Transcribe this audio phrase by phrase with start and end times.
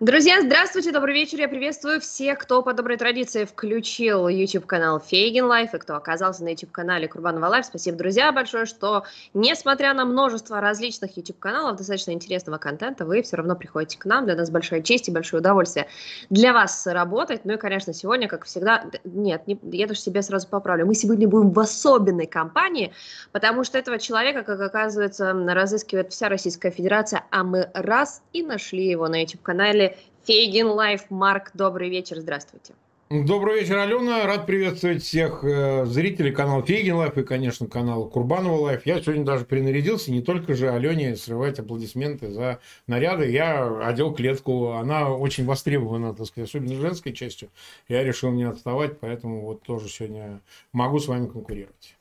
[0.00, 1.40] Друзья, здравствуйте, добрый вечер.
[1.40, 6.48] Я приветствую всех, кто по доброй традиции включил YouTube-канал Фейгин Live и кто оказался на
[6.48, 7.66] YouTube-канале Курбанова Live.
[7.66, 9.04] Спасибо, друзья, большое, что,
[9.34, 14.24] несмотря на множество различных YouTube-каналов, достаточно интересного контента, вы все равно приходите к нам.
[14.24, 15.86] Для нас большая честь и большое удовольствие
[16.30, 17.44] для вас работать.
[17.44, 21.28] Ну и, конечно, сегодня, как всегда, нет, не, я даже себя сразу поправлю, мы сегодня
[21.28, 22.94] будем в особенной компании,
[23.32, 28.86] потому что этого человека, как оказывается, разыскивает вся Российская Федерация, а мы раз и нашли
[28.86, 29.89] его на YouTube-канале
[30.24, 31.10] Фейгин Live.
[31.10, 32.74] Марк, добрый вечер, здравствуйте.
[33.08, 34.24] Добрый вечер, Алена.
[34.24, 38.86] Рад приветствовать всех э, зрителей канала Фейгин Live и, конечно, канала Курбанова Live.
[38.86, 43.28] Я сегодня даже принарядился, не только же Алене срывать аплодисменты за наряды.
[43.28, 47.48] Я одел клетку, она очень востребована, так сказать, особенно женской частью.
[47.88, 50.40] Я решил не отставать, поэтому вот тоже сегодня
[50.72, 51.96] могу с вами конкурировать.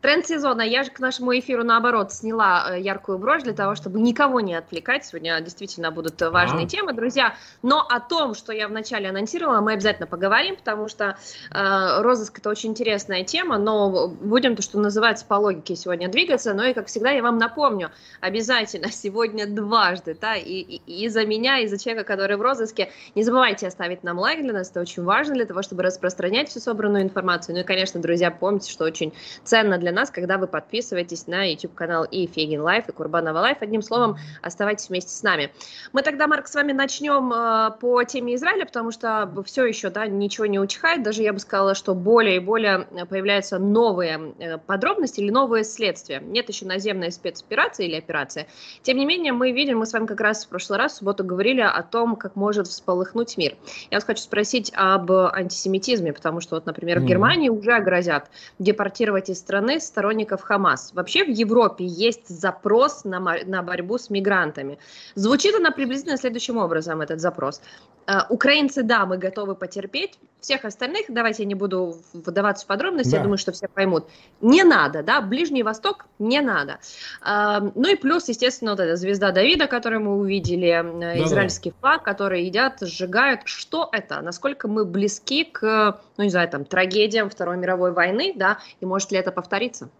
[0.00, 0.62] Тренд сезона.
[0.62, 4.54] Я же к нашему эфиру, наоборот, сняла э, яркую брошь для того, чтобы никого не
[4.54, 5.04] отвлекать.
[5.04, 6.68] Сегодня действительно будут важные а.
[6.68, 7.34] темы, друзья.
[7.62, 11.18] Но о том, что я вначале анонсировала, мы обязательно поговорим, потому что
[11.50, 16.54] э, розыск– это очень интересная тема, но будем, то, что называется, по логике сегодня двигаться.
[16.54, 21.26] Но и, как всегда, я вам напомню, обязательно сегодня дважды, да, и, и, и за
[21.26, 22.92] меня, и за человека, который в розыске.
[23.16, 26.60] Не забывайте оставить нам лайк, для нас это очень важно, для того, чтобы распространять всю
[26.60, 27.56] собранную информацию.
[27.56, 31.50] Ну и, конечно, друзья, помните, что очень ценно для для нас, когда вы подписываетесь на
[31.50, 33.62] YouTube-канал и Фейгин Live, и Курбанова Live.
[33.62, 35.50] Одним словом, оставайтесь вместе с нами.
[35.92, 40.06] Мы тогда, Марк, с вами начнем э, по теме Израиля, потому что все еще да,
[40.06, 41.02] ничего не утихает.
[41.02, 46.20] Даже я бы сказала, что более и более появляются новые э, подробности или новые следствия.
[46.20, 48.46] Нет еще наземной спецоперации или операции.
[48.82, 51.24] Тем не менее, мы видим, мы с вами как раз в прошлый раз в субботу
[51.24, 53.54] говорили о том, как может всполыхнуть мир.
[53.90, 58.28] Я вас хочу спросить об антисемитизме, потому что, вот, например, в Германии уже грозят
[58.58, 60.92] депортировать из страны сторонников Хамас.
[60.94, 64.78] Вообще в Европе есть запрос на, на борьбу с мигрантами.
[65.14, 67.60] Звучит она приблизительно следующим образом, этот запрос.
[68.06, 70.18] Uh, украинцы, да, мы готовы потерпеть.
[70.40, 73.16] Всех остальных, давайте я не буду вдаваться в подробности, да.
[73.16, 74.06] я думаю, что все поймут.
[74.40, 76.78] Не надо, да, Ближний Восток не надо.
[77.20, 82.04] Uh, ну и плюс, естественно, вот эта звезда Давида, которую мы увидели, да, израильский флаг,
[82.04, 83.40] который едят, сжигают.
[83.46, 84.20] Что это?
[84.20, 89.10] Насколько мы близки к, ну не знаю, там, трагедиям Второй мировой войны, да, и может
[89.10, 89.90] ли это повториться?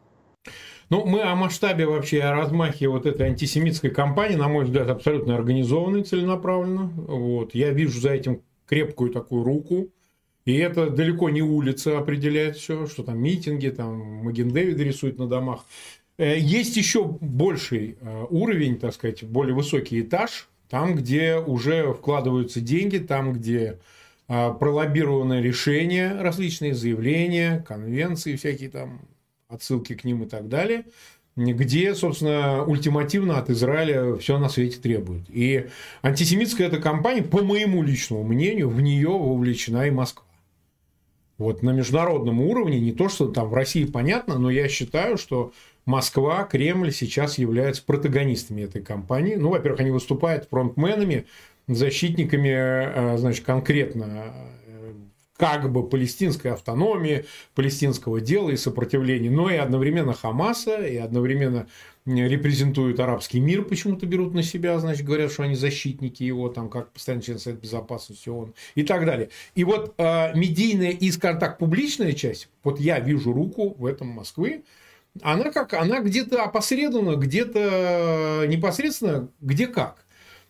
[0.91, 5.35] Ну, мы о масштабе вообще, о размахе вот этой антисемитской кампании, на мой взгляд, абсолютно
[5.35, 6.91] организованно и целенаправленно.
[6.97, 7.55] Вот.
[7.55, 9.89] Я вижу за этим крепкую такую руку.
[10.49, 15.27] И это далеко не улица определяет все, что там митинги, там Маген Дэвид рисует на
[15.27, 15.67] домах.
[16.17, 22.63] Э, есть еще больший э, уровень, так сказать, более высокий этаж, там, где уже вкладываются
[22.63, 23.79] деньги, там, где
[24.29, 29.03] э, пролоббированы решения, различные заявления, конвенции всякие там
[29.51, 30.87] отсылки к ним и так далее,
[31.37, 35.25] где, собственно, ультимативно от Израиля все на свете требует.
[35.29, 35.67] И
[36.01, 40.25] антисемитская эта кампания, по моему личному мнению, в нее вовлечена и Москва.
[41.39, 45.53] Вот на международном уровне, не то, что там в России понятно, но я считаю, что
[45.87, 49.37] Москва, Кремль сейчас являются протагонистами этой кампании.
[49.37, 51.27] Ну, во-первых, они выступают фронтменами,
[51.69, 54.35] защитниками, э, значит, конкретно
[55.39, 61.69] как бы палестинской автономии, палестинского дела и сопротивления, но и одновременно Хамаса, и одновременно
[62.05, 66.91] репрезентуют арабский мир, почему-то берут на себя, значит, говорят, что они защитники его, там, как
[66.93, 69.31] постоянный член Совета Безопасности ООН и так далее.
[69.55, 74.09] И вот э, медийная и, скажем так, публичная часть, вот я вижу руку в этом
[74.09, 74.65] Москвы,
[75.23, 80.05] она как, она где-то опосредованно, где-то непосредственно, где как.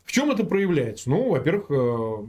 [0.05, 1.10] В чем это проявляется?
[1.10, 2.26] Ну, во-первых, э,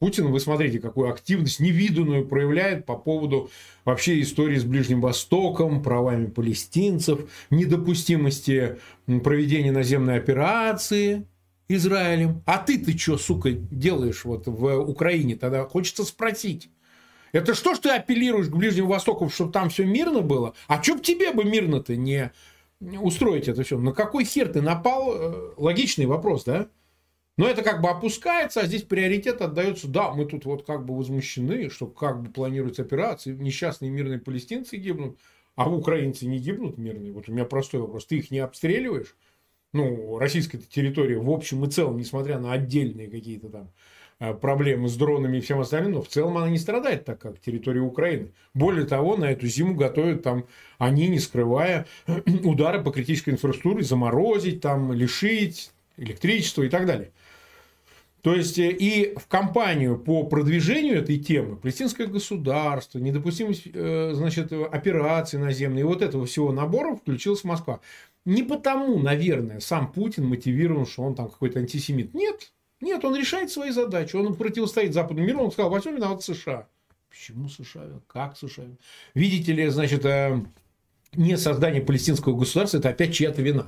[0.00, 3.50] Путин, вы смотрите, какую активность невиданную проявляет по поводу
[3.84, 11.26] вообще истории с Ближним Востоком, правами палестинцев, недопустимости проведения наземной операции
[11.68, 12.42] Израилем.
[12.44, 15.36] А ты-ты что, сука, делаешь вот в Украине?
[15.36, 16.68] Тогда хочется спросить.
[17.32, 20.54] Это что ж ты апеллируешь к Ближнему Востоку, чтобы там все мирно было?
[20.68, 22.30] А что бы тебе бы мирно-то не
[22.80, 23.78] устроить это все?
[23.78, 25.14] На какой хер ты напал?
[25.16, 26.68] Э, логичный вопрос, да?
[27.36, 30.96] Но это как бы опускается, а здесь приоритет отдается, да, мы тут вот как бы
[30.96, 35.18] возмущены, что как бы планируется операция, несчастные мирные палестинцы гибнут,
[35.56, 37.12] а украинцы не гибнут мирные.
[37.12, 39.16] Вот у меня простой вопрос, ты их не обстреливаешь?
[39.72, 43.72] Ну, российская территория в общем и целом, несмотря на отдельные какие-то там
[44.20, 47.40] э, проблемы с дронами и всем остальным, но в целом она не страдает так, как
[47.40, 48.32] территория Украины.
[48.54, 50.46] Более того, на эту зиму готовят там
[50.78, 51.86] они, не скрывая,
[52.44, 57.10] удары по критической инфраструктуре, заморозить, там, лишить электричества и так далее.
[58.24, 64.50] То есть э, и в кампанию по продвижению этой темы палестинское государство, недопустимость э, значит,
[64.50, 67.80] операций наземной, и вот этого всего набора включилась Москва.
[68.24, 72.14] Не потому, наверное, сам Путин мотивирован, что он там какой-то антисемит.
[72.14, 72.54] Нет.
[72.80, 74.16] Нет, он решает свои задачи.
[74.16, 75.42] Он противостоит западному миру.
[75.42, 76.66] Он сказал, во всем виноват США.
[77.10, 78.00] Почему США?
[78.06, 78.64] Как США?
[79.12, 80.42] Видите ли, значит, э,
[81.12, 83.66] не создание палестинского государства– это опять чья-то вина.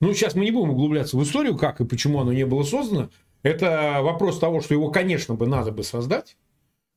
[0.00, 3.10] Ну, сейчас мы не будем углубляться в историю, как и почему оно не было создано.
[3.48, 6.36] Это вопрос того, что его, конечно, бы надо бы создать.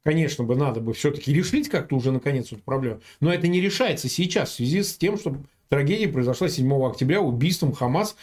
[0.03, 2.99] Конечно бы надо бы все-таки решить как-то уже наконец эту проблему.
[3.21, 5.37] Но это не решается сейчас в связи с тем, что
[5.69, 8.17] трагедия произошла 7 октября убийством Хамас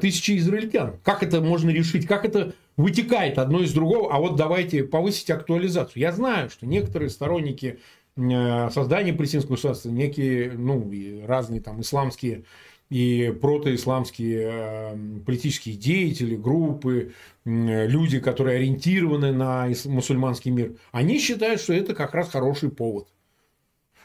[0.00, 0.96] тысячи израильтян.
[1.04, 2.08] Как это можно решить?
[2.08, 4.12] Как это вытекает одно из другого?
[4.12, 6.00] А вот давайте повысить актуализацию.
[6.00, 7.78] Я знаю, что некоторые сторонники
[8.16, 10.90] э, создания палестинского государства, некие ну,
[11.24, 12.42] разные там исламские
[12.90, 17.12] и протоисламские э, политические деятели, группы,
[17.44, 23.08] люди, которые ориентированы на мусульманский мир, они считают, что это как раз хороший повод.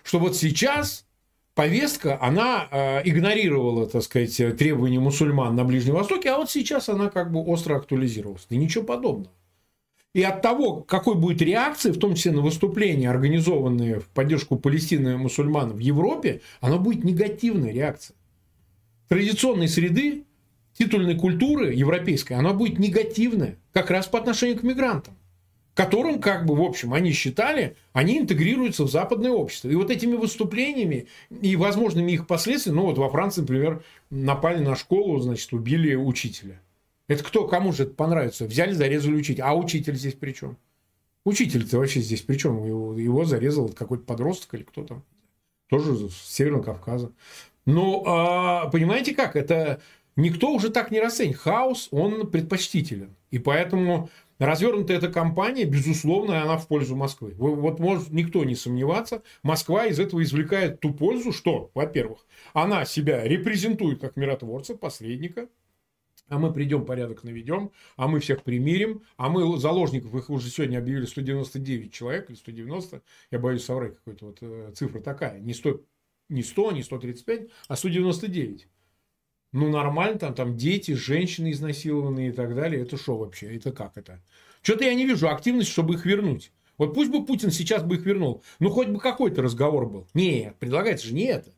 [0.04, 1.08] Что вот сейчас
[1.56, 7.10] повестка, она э, игнорировала, так сказать, требования мусульман на Ближнем Востоке, а вот сейчас она
[7.10, 8.46] как бы остро актуализировалась.
[8.50, 9.34] Да ничего подобного.
[10.14, 15.18] И от того, какой будет реакция, в том числе на выступления, организованные в поддержку Палестины
[15.18, 18.16] мусульман в Европе, она будет негативная реакция
[19.08, 20.24] традиционной среды,
[20.74, 25.16] титульной культуры европейской, она будет негативная как раз по отношению к мигрантам
[25.76, 29.70] которым, как бы, в общем, они считали, они интегрируются в западное общество.
[29.70, 34.76] И вот этими выступлениями и возможными их последствиями, ну вот во Франции, например, напали на
[34.76, 36.62] школу, значит, убили учителя.
[37.08, 38.46] Это кто, кому же это понравится?
[38.46, 39.48] Взяли, зарезали учителя.
[39.48, 40.58] А учитель здесь при чем?
[41.26, 42.66] Учитель-то вообще здесь при чем?
[42.66, 45.04] Его, его зарезал какой-то подросток или кто там.
[45.68, 47.12] Тоже с Северного Кавказа.
[47.66, 49.36] Ну, а, понимаете как?
[49.36, 49.82] Это
[50.16, 51.38] никто уже так не расценит.
[51.38, 53.16] Хаос, он предпочтителен.
[53.32, 54.10] И поэтому
[54.40, 57.34] развернутая эта кампания, безусловно, она в пользу Москвы.
[57.38, 59.24] Вот может никто не сомневаться.
[59.44, 65.48] Москва из этого извлекает ту пользу, что, во-первых, она себя репрезентует как миротворца, посредника,
[66.28, 70.80] а мы придем, порядок наведем, а мы всех примирим, а мы заложников, их уже сегодня
[70.80, 73.02] объявили 199 человек или 190,
[73.32, 75.82] я боюсь соврать, какая-то вот э, цифра такая, не 100
[76.30, 78.68] не 100, не 135, а 199.
[79.52, 82.82] Ну, нормально, там, там дети, женщины изнасилованные и так далее.
[82.82, 83.56] Это что вообще?
[83.56, 84.22] Это как это?
[84.62, 86.52] Что-то я не вижу активности, чтобы их вернуть.
[86.78, 88.44] Вот пусть бы Путин сейчас бы их вернул.
[88.60, 90.08] Ну, хоть бы какой-то разговор был.
[90.14, 91.54] Нет, предлагается же не это.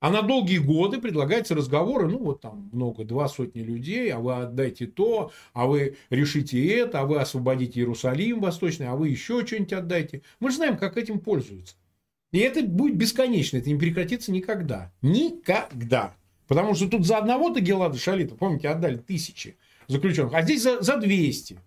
[0.00, 4.34] А на долгие годы предлагаются разговоры, ну, вот там много, два сотни людей, а вы
[4.34, 9.74] отдайте то, а вы решите это, а вы освободите Иерусалим Восточный, а вы еще что-нибудь
[9.74, 10.22] отдайте.
[10.40, 11.76] Мы же знаем, как этим пользуются.
[12.32, 14.92] И это будет бесконечно, это не прекратится никогда.
[15.02, 16.14] Никогда.
[16.46, 19.56] Потому что тут за одного-то Гелада Шалита, помните, отдали тысячи
[19.88, 21.58] заключенных, а здесь за, за 200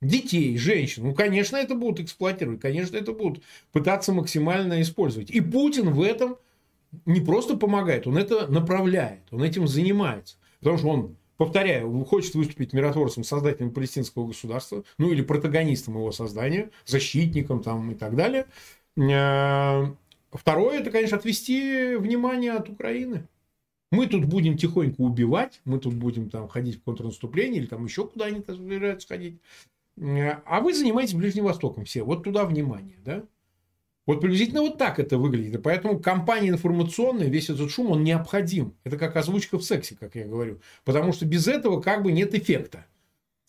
[0.00, 1.04] детей, женщин.
[1.04, 3.42] Ну, конечно, это будут эксплуатировать, конечно, это будут
[3.72, 5.30] пытаться максимально использовать.
[5.30, 6.36] И Путин в этом
[7.04, 10.36] не просто помогает, он это направляет, он этим занимается.
[10.60, 16.70] Потому что он, повторяю, хочет выступить миротворцем, создателем палестинского государства, ну или протагонистом его создания,
[16.84, 18.46] защитником там и так далее–
[18.96, 23.26] второе, это, конечно, отвести внимание от Украины.
[23.92, 28.06] Мы тут будем тихонько убивать, мы тут будем там ходить в контрнаступление или там еще
[28.06, 29.40] куда-нибудь собираются ходить.
[29.96, 32.02] Э, а вы занимаетесь Ближним Востоком все.
[32.02, 33.24] Вот туда внимание, да?
[34.06, 35.62] Вот приблизительно вот так это выглядит.
[35.62, 38.74] Поэтому компания информационная, весь этот шум, он необходим.
[38.84, 40.60] Это как озвучка в сексе, как я говорю.
[40.84, 42.86] Потому что без этого как бы нет эффекта.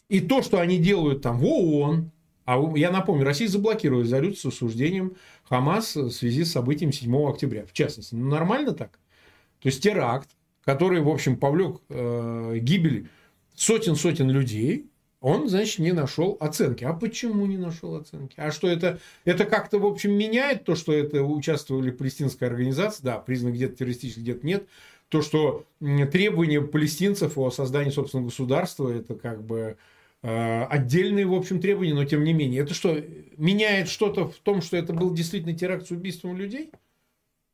[0.10, 2.12] И то, что они делают там в ООН,
[2.48, 7.66] а я напомню, Россия заблокировала резолюцию с осуждением Хамас в связи с событием 7 октября.
[7.66, 8.92] В частности, ну, нормально так?
[9.60, 10.30] То есть теракт,
[10.64, 13.10] который, в общем, повлек э, гибель
[13.54, 14.90] сотен-сотен людей,
[15.20, 16.86] он, значит, не нашел оценки.
[16.86, 18.36] А почему не нашел оценки?
[18.38, 19.00] А что это?
[19.26, 24.22] Это как-то, в общем, меняет то, что это участвовали палестинская организация, да, признаны где-то террористически,
[24.22, 24.68] где-то нет.
[25.10, 29.76] То, что требования палестинцев о создании собственного государства, это как бы
[30.24, 32.64] отдельные, в общем, требования, но тем не менее.
[32.64, 33.02] Это что,
[33.38, 36.72] меняет что-то в том, что это был действительно теракт с убийством людей?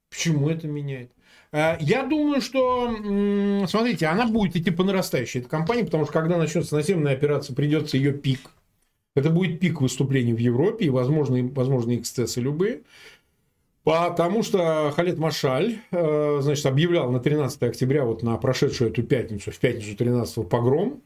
[0.09, 1.11] Почему это меняет?
[1.53, 2.89] Э, я думаю, что,
[3.67, 7.95] смотрите, она будет идти по нарастающей, эта компания, потому что когда начнется наземная операция, придется
[7.97, 8.49] ее пик.
[9.15, 12.81] Это будет пик выступлений в Европе и, возможно, возможно эксцессы любые.
[13.83, 19.51] Потому что Халет Машаль, э, значит, объявлял на 13 октября, вот на прошедшую эту пятницу,
[19.51, 21.01] в пятницу 13 погром,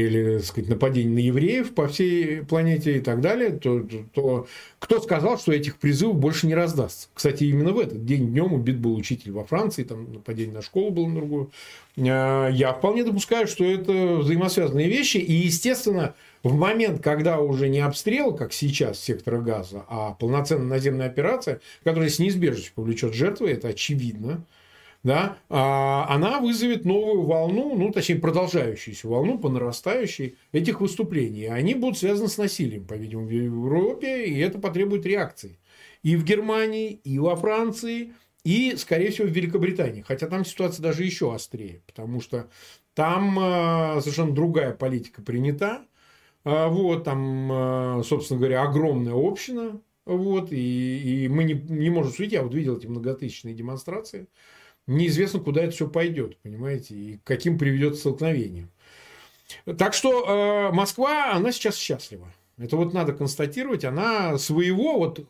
[0.00, 4.46] или так сказать, нападений на евреев по всей планете и так далее, то, то, то
[4.78, 7.08] кто сказал, что этих призывов больше не раздастся?
[7.14, 10.90] Кстати, именно в этот день днем убит был учитель во Франции, там нападение на школу
[10.90, 11.50] было на другую.
[11.98, 17.80] А, я вполне допускаю, что это взаимосвязанные вещи, и, естественно, в момент, когда уже не
[17.80, 23.68] обстрел, как сейчас сектора газа, а полноценная наземная операция, которая с неизбежностью повлечет жертвы, это
[23.68, 24.44] очевидно,
[25.04, 31.44] да, а, она вызовет новую волну, ну, точнее, продолжающуюся волну по нарастающей этих выступлений.
[31.44, 35.58] Они будут связаны с насилием, по-видимому, в Европе, и это потребует реакции.
[36.02, 40.00] И в Германии, и во Франции, и, скорее всего, в Великобритании.
[40.00, 42.48] Хотя там ситуация даже еще острее, потому что
[42.94, 45.84] там а, совершенно другая политика принята.
[46.44, 52.32] А, вот, там, собственно говоря, огромная община, вот, и, и мы не, не можем судить,
[52.32, 54.28] я вот видел эти многотысячные демонстрации,
[54.86, 58.70] неизвестно, куда это все пойдет, понимаете, и каким приведет столкновением.
[59.78, 60.24] Так что
[60.70, 62.32] э, Москва, она сейчас счастлива.
[62.58, 65.26] Это вот надо констатировать, она своего вот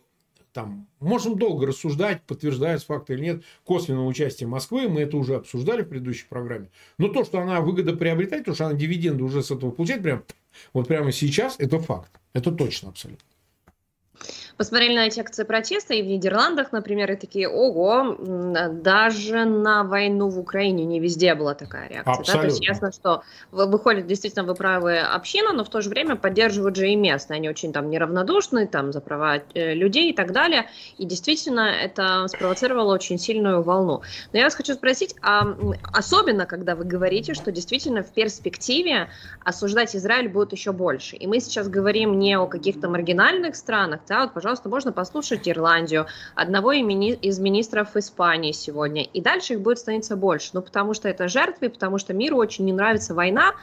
[0.53, 5.83] там, можем долго рассуждать, подтверждается факт или нет, косвенного участия Москвы, мы это уже обсуждали
[5.83, 6.71] в предыдущей программе.
[6.97, 10.23] Но то, что она выгода приобретает, то, что она дивиденды уже с этого получает, прям,
[10.73, 12.11] вот прямо сейчас, это факт.
[12.35, 13.27] Это точно абсолютно
[14.57, 18.17] посмотрели на эти акции протеста и в Нидерландах, например, и такие, ого,
[18.71, 22.35] даже на войну в Украине не везде была такая реакция.
[22.35, 22.41] Да?
[22.41, 26.77] То есть ясно, что выходит действительно вы правы община, но в то же время поддерживают
[26.77, 27.39] же и местные.
[27.39, 30.67] Они очень там неравнодушны, там за права э, людей и так далее.
[30.99, 34.03] И действительно это спровоцировало очень сильную волну.
[34.33, 35.57] Но я вас хочу спросить, а
[35.93, 39.09] особенно когда вы говорите, что действительно в перспективе
[39.45, 41.17] осуждать Израиль будет еще больше.
[41.17, 46.07] И мы сейчас говорим не о каких-то маргинальных странах, да, вот, пожалуйста, можно послушать Ирландию,
[46.35, 51.29] одного из министров Испании сегодня, и дальше их будет становиться больше, ну, потому что это
[51.29, 53.55] жертвы, потому что миру очень не нравится война,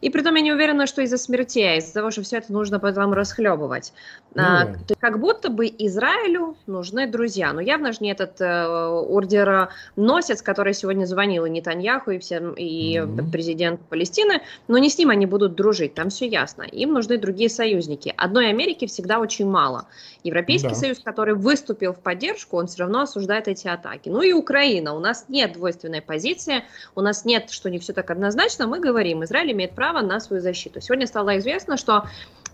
[0.00, 2.52] и при том я не уверена, что из-за смертей, а из-за того, что все это
[2.52, 3.92] нужно потом расхлебывать.
[4.34, 7.52] А, то как будто бы Израилю нужны друзья.
[7.52, 12.96] Но явно же не этот э, ордер-носец, который сегодня звонил и Нетаньяху, и, всем, и
[12.96, 13.30] mm-hmm.
[13.30, 16.62] президент Палестины, но не с ним они будут дружить, там все ясно.
[16.62, 18.14] Им нужны другие союзники.
[18.16, 19.86] Одной Америки всегда очень мало.
[20.24, 20.74] Европейский да.
[20.74, 24.08] Союз, который выступил в поддержку, он все равно осуждает эти атаки.
[24.08, 24.94] Ну и Украина.
[24.94, 28.66] У нас нет двойственной позиции, у нас нет, что не все так однозначно.
[28.66, 30.80] Мы говорим, Израиль имеет право на свою защиту.
[30.80, 32.04] Сегодня стало известно, что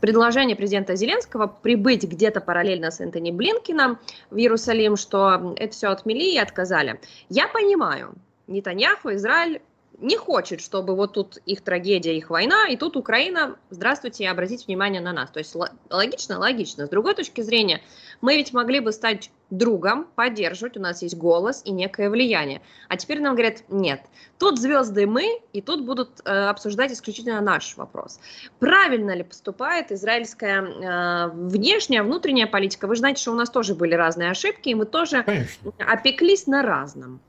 [0.01, 3.99] предложение президента Зеленского прибыть где-то параллельно с Энтони Блинкином
[4.31, 7.01] в Иерусалим, что это все отмели и отказали.
[7.29, 8.15] Я понимаю,
[8.47, 9.61] Нетаньяху, Израиль
[10.01, 15.01] не хочет, чтобы вот тут их трагедия, их война, и тут Украина, здравствуйте, обратите внимание
[15.01, 15.31] на нас.
[15.31, 15.55] То есть
[15.91, 16.87] логично, логично.
[16.87, 17.81] С другой точки зрения,
[18.21, 22.61] мы ведь могли бы стать другом, поддерживать, у нас есть голос и некое влияние.
[22.89, 24.03] А теперь нам говорят, нет,
[24.39, 28.21] тут звезды мы, и тут будут э, обсуждать исключительно наш вопрос.
[28.61, 32.87] Правильно ли поступает израильская э, внешняя, внутренняя политика?
[32.87, 35.73] Вы знаете, что у нас тоже были разные ошибки, и мы тоже Конечно.
[35.79, 37.21] опеклись на разном.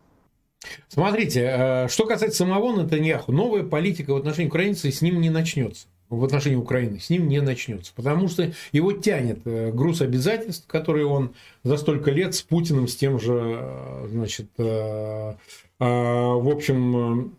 [0.87, 5.87] Смотрите, э, что касается самого Натаньяху, новая политика в отношении украинцев с ним не начнется.
[6.09, 7.93] В отношении Украины с ним не начнется.
[7.95, 12.95] Потому что его тянет э, груз обязательств, которые он за столько лет с Путиным, с
[12.95, 17.37] тем же, э, значит, в общем,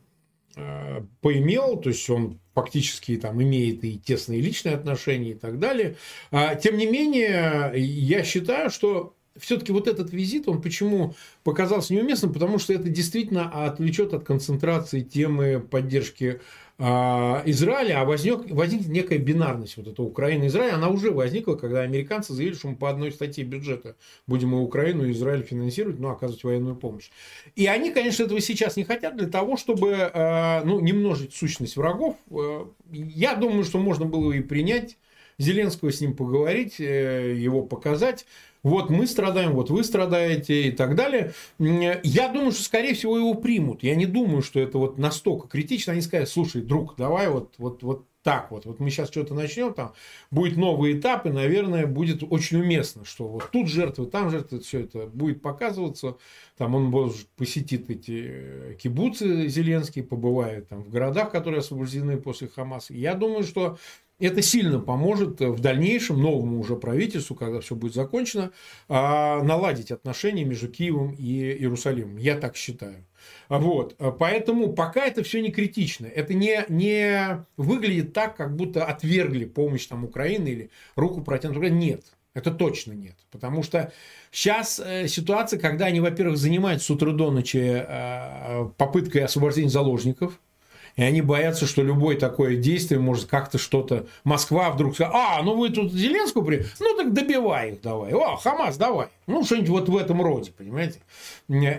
[1.21, 5.97] поимел, то есть он фактически там имеет и тесные личные отношения и так далее.
[6.31, 12.33] А, тем не менее, я считаю, что все-таки вот этот визит, он почему показался неуместным?
[12.33, 16.41] Потому что это действительно отвлечет от концентрации темы поддержки
[16.79, 20.73] э, Израиля, а возник, возникнет некая бинарность вот эта Украина-Израиль.
[20.73, 23.97] Она уже возникла, когда американцы заявили, что мы по одной статье бюджета
[24.27, 27.11] будем и Украину, и Израиль финансировать, но оказывать военную помощь.
[27.55, 31.77] И они, конечно, этого сейчас не хотят для того, чтобы э, ну, не множить сущность
[31.77, 32.17] врагов.
[32.31, 34.97] Э, я думаю, что можно было и принять
[35.41, 38.27] Зеленского, с ним поговорить, э, его показать
[38.63, 41.33] вот мы страдаем, вот вы страдаете и так далее.
[41.59, 43.83] Я думаю, что, скорее всего, его примут.
[43.83, 45.93] Я не думаю, что это вот настолько критично.
[45.93, 49.73] Они скажут, слушай, друг, давай вот, вот, вот так вот, вот мы сейчас что-то начнем,
[49.73, 49.95] там
[50.31, 54.81] будет новый этап, и, наверное, будет очень уместно, что вот тут жертвы, там жертвы, все
[54.81, 56.19] это будет показываться,
[56.59, 62.49] там он может посетит эти э, кибуцы Зеленский, побывает там в городах, которые освобождены после
[62.49, 62.93] Хамаса.
[62.93, 63.79] Я думаю, что
[64.27, 68.53] это сильно поможет в дальнейшем новому уже правительству, когда все будет закончено,
[68.89, 72.17] а, наладить отношения между Киевом и Иерусалимом.
[72.17, 73.07] Я так считаю.
[73.49, 73.97] Вот.
[74.19, 76.07] Поэтому пока это все не критично.
[76.07, 81.59] Это не, не выглядит так, как будто отвергли помощь там, Украины или руку протянут.
[81.71, 82.05] Нет.
[82.33, 83.17] Это точно нет.
[83.31, 83.93] Потому что
[84.31, 90.41] сейчас э, ситуация, когда они, во-первых, занимаются с утра до ночи э, попыткой освобождения заложников–
[90.97, 94.07] и они боятся, что любое такое действие может как-то что-то...
[94.25, 96.67] Москва вдруг скажет, а, ну вы тут Зеленскую при...
[96.79, 98.13] Ну так добивай их давай.
[98.13, 99.09] О, Хамас, давай.
[99.27, 101.01] Ну, что-нибудь вот в этом роде, понимаете?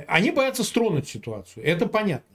[0.08, 1.66] Они боятся стронуть ситуацию.
[1.66, 2.26] Это понятно.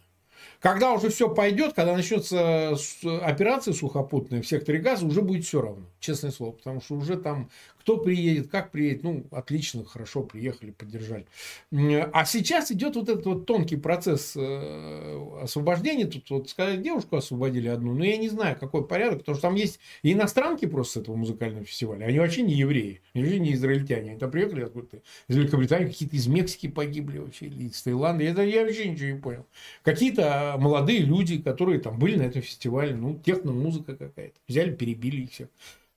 [0.61, 2.77] Когда уже все пойдет, когда начнется
[3.23, 6.53] операция сухопутная в секторе газа, уже будет все равно, честное слово.
[6.53, 7.49] Потому что уже там
[7.87, 11.25] кто приедет, как приедет, ну, отлично, хорошо, приехали, поддержали.
[11.71, 16.07] А сейчас идет вот этот вот тонкий процесс э, освобождения.
[16.07, 19.55] Тут вот сказать, девушку освободили одну, но я не знаю, какой порядок, потому что там
[19.55, 22.07] есть иностранки просто с этого музыкального фестиваля.
[22.07, 24.11] Они вообще не евреи, они вообще не израильтяне.
[24.11, 28.25] Они там приехали откуда-то из Великобритании, какие-то из Мексики погибли вообще, или из Таиланда.
[28.25, 29.47] Это я вообще ничего не понял.
[29.85, 34.35] Какие-то молодые люди, которые там были на этом фестивале, ну, техно-музыка какая-то.
[34.49, 35.49] Взяли, перебили их всех.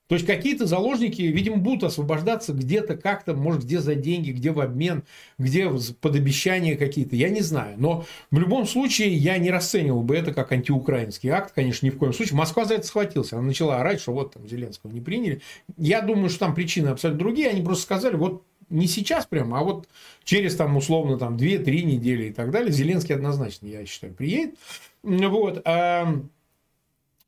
[0.10, 4.60] То есть какие-то заложники, видимо, будут освобождаться где-то как-то, может, где за деньги, где в
[4.60, 5.04] обмен,
[5.38, 5.70] где
[6.02, 7.76] под обещания какие-то, я не знаю.
[7.78, 11.98] Но в любом случае я не расценивал бы это как антиукраинский акт, конечно, ни в
[12.00, 12.38] коем случае.
[12.38, 13.34] Москва за это схватилась.
[13.34, 15.44] Она начала орать, что вот там Зеленского не приняли.
[15.78, 17.50] Я думаю, что там причины абсолютно другие.
[17.50, 19.88] Они просто сказали, вот не сейчас прямо, а вот
[20.24, 22.72] через там условно там 2-3 недели и так далее.
[22.72, 24.56] Зеленский однозначно, я считаю, приедет.
[25.04, 25.64] Вот.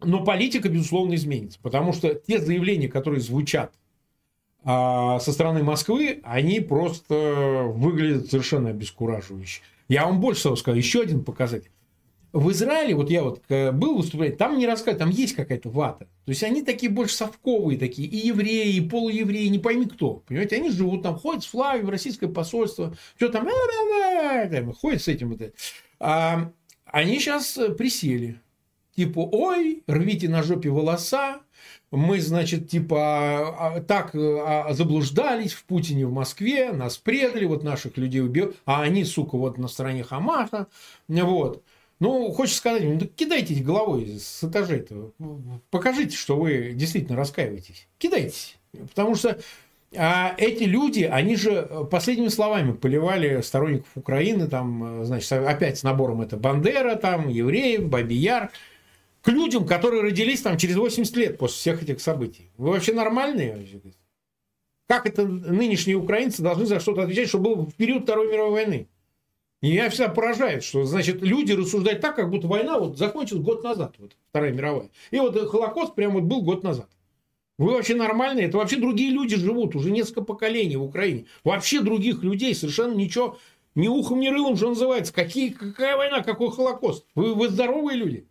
[0.03, 1.59] Но политика, безусловно, изменится.
[1.61, 3.71] Потому что те заявления, которые звучат
[4.63, 9.61] а, со стороны Москвы, они просто выглядят совершенно обескураживающе.
[9.87, 11.69] Я вам больше того скажу, еще один показатель.
[12.33, 16.05] В Израиле, вот я вот э, был выступление, там не рассказывают, там есть какая-то вата.
[16.25, 20.23] То есть они такие больше совковые такие, и евреи, и полуевреи, не пойми кто.
[20.27, 23.47] Понимаете, они живут там, ходят с флагом в российское посольство, все там,
[24.51, 25.33] там ходят с этим.
[25.33, 25.51] Это.
[25.99, 26.51] А,
[26.85, 28.39] они сейчас присели
[28.95, 31.41] типа, ой, рвите на жопе волоса,
[31.91, 37.63] мы, значит, типа, а, а, так а, заблуждались в Путине в Москве, нас предали, вот
[37.63, 40.67] наших людей убил, а они, сука, вот на стороне Хамаса,
[41.07, 41.63] вот.
[42.01, 45.11] Ну, хочется сказать, ну, кидайте головой с этажей-то,
[45.69, 49.39] покажите, что вы действительно раскаиваетесь, кидайтесь, потому что
[49.95, 56.21] а эти люди, они же последними словами поливали сторонников Украины, там, значит, опять с набором
[56.21, 58.51] это Бандера, там, евреев, Бабияр,
[59.21, 62.49] к людям, которые родились там через 80 лет после всех этих событий.
[62.57, 63.67] Вы вообще нормальные?
[64.87, 68.87] Как это нынешние украинцы должны за что-то отвечать, что было в период Второй мировой войны?
[69.61, 73.93] Меня всегда поражает, что, значит, люди рассуждают так, как будто война вот закончилась год назад,
[73.99, 74.89] вот, Вторая мировая.
[75.11, 76.89] И вот Холокост прямо вот был год назад.
[77.59, 78.47] Вы вообще нормальные?
[78.47, 81.27] Это вообще другие люди живут, уже несколько поколений в Украине.
[81.43, 83.37] Вообще других людей, совершенно ничего,
[83.75, 85.13] ни ухом, ни рылом, что называется.
[85.13, 87.05] Какие, какая война, какой Холокост?
[87.13, 88.27] Вы, вы здоровые люди?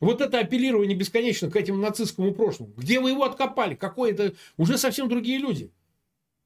[0.00, 2.72] Вот это апеллирование бесконечно к этим нацистскому прошлому.
[2.76, 3.76] Где вы его откопали?
[3.76, 4.34] Какое это?
[4.56, 5.70] Уже совсем другие люди.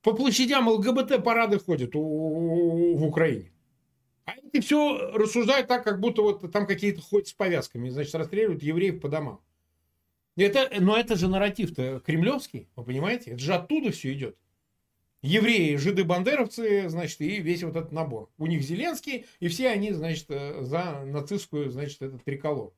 [0.02, 3.51] По площадям ЛГБТ парады ходят в Украине.
[4.24, 7.88] А эти все рассуждают так, как будто вот там какие-то ходят с повязками.
[7.88, 9.40] Значит, расстреливают евреев по домам.
[10.36, 13.32] Это, но это же нарратив-то кремлевский, вы понимаете?
[13.32, 14.36] Это же оттуда все идет.
[15.20, 18.30] Евреи, жиды, бандеровцы, значит, и весь вот этот набор.
[18.38, 22.72] У них Зеленский, и все они, значит, за нацистскую, значит, этот триколор.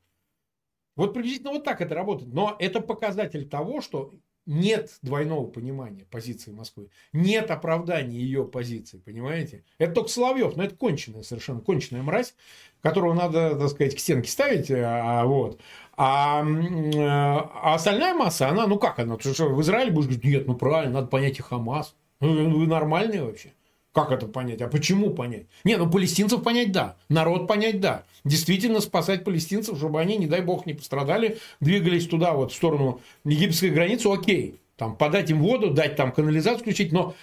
[0.96, 2.32] Вот приблизительно вот так это работает.
[2.32, 4.12] Но это показатель того, что
[4.46, 6.88] нет двойного понимания позиции Москвы.
[7.12, 9.64] Нет оправдания ее позиции, понимаете?
[9.78, 12.34] Это только Соловьев, но это конченая, совершенно конченая мразь,
[12.82, 14.70] которого надо, так сказать, к стенке ставить.
[14.70, 15.60] А, а вот.
[15.96, 19.18] А, а остальная масса, она, ну как она?
[19.18, 21.94] Что, в Израиле будешь говорить, нет, ну правильно, надо понять и Хамас.
[22.20, 23.52] Ну, вы нормальные вообще?
[23.94, 24.60] Как это понять?
[24.60, 25.46] А почему понять?
[25.62, 28.02] Не, ну палестинцев понять да, народ понять да.
[28.24, 33.00] Действительно спасать палестинцев, чтобы они, не дай бог, не пострадали, двигались туда, вот в сторону
[33.24, 34.58] египетской границы, окей.
[34.76, 37.14] Там подать им воду, дать там канализацию включить, но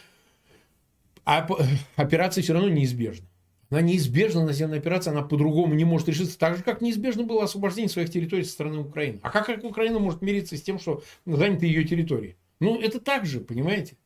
[1.25, 3.27] операция все равно неизбежна.
[3.69, 6.39] Она неизбежна, наземная операция, она по-другому не может решиться.
[6.39, 9.19] Так же, как неизбежно было освобождение своих территорий со стороны Украины.
[9.23, 12.37] А как, Украина может мириться с тем, что заняты ее территории?
[12.61, 13.97] Ну, это так же, понимаете?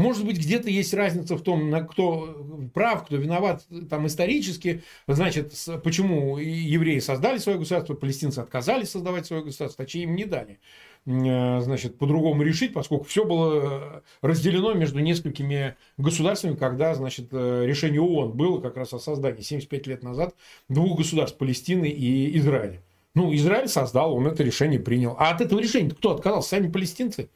[0.00, 4.82] Может быть, где-то есть разница в том, на кто прав, кто виноват там исторически.
[5.06, 5.52] Значит,
[5.84, 10.58] почему евреи создали свое государство, палестинцы отказались создавать свое государство, точнее им не дали
[11.04, 18.00] э, значит, по-другому решить, поскольку все было разделено между несколькими государствами, когда, значит, э, решение
[18.00, 20.34] ООН было как раз о создании 75 лет назад
[20.70, 22.82] двух государств, Палестины и Израиля.
[23.14, 25.14] Ну, Израиль создал, он это решение принял.
[25.18, 26.50] А от этого решения кто отказался?
[26.50, 27.28] Сами палестинцы.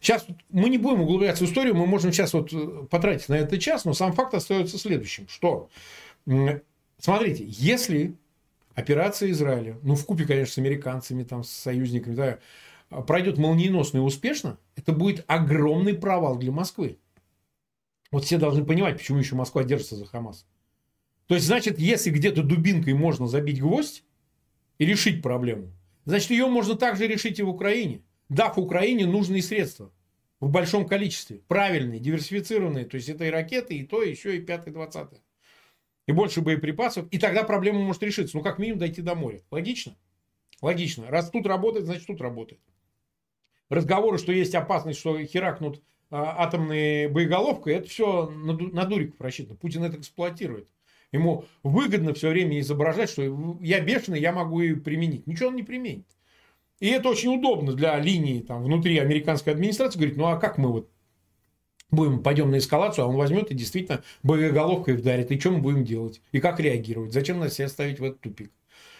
[0.00, 3.58] Сейчас мы не будем углубляться в историю, мы можем сейчас вот э, потратить на это
[3.58, 5.68] час, но сам факт остается следующим, что,
[6.98, 8.14] смотрите, если
[8.74, 12.38] операция Израиля, ну, в купе, конечно, с американцами, там, с союзниками, да,
[13.02, 16.98] пройдет молниеносно и успешно, это будет огромный провал для Москвы.
[18.12, 20.46] Вот все должны понимать, почему еще Москва держится за Хамас.
[21.26, 24.04] То есть, значит, если где-то дубинкой можно забить гвоздь
[24.78, 25.72] и решить проблему,
[26.04, 29.92] значит, ее можно также решить и в Украине дав Украине нужные средства
[30.40, 34.72] в большом количестве, правильные, диверсифицированные, то есть это и ракеты, и то, еще, и пятое,
[34.72, 35.20] двадцатое.
[36.06, 38.36] и больше боеприпасов, и тогда проблема может решиться.
[38.36, 39.42] Ну, как минимум, дойти до моря.
[39.50, 39.96] Логично?
[40.62, 41.06] Логично.
[41.08, 42.60] Раз тут работает, значит тут работает.
[43.68, 49.56] Разговоры, что есть опасность, что херакнут а, атомные боеголовкой, это все на, дуриков рассчитано.
[49.56, 50.68] Путин это эксплуатирует.
[51.10, 55.26] Ему выгодно все время изображать, что я бешеный, я могу и применить.
[55.26, 56.06] Ничего он не применит.
[56.80, 59.98] И это очень удобно для линии там, внутри американской администрации.
[59.98, 60.90] Говорит, ну а как мы вот
[61.90, 65.30] будем, пойдем на эскалацию, а он возьмет и действительно боеголовкой вдарит.
[65.30, 66.20] И что мы будем делать?
[66.32, 67.12] И как реагировать?
[67.12, 68.52] Зачем нас себя ставить в этот тупик?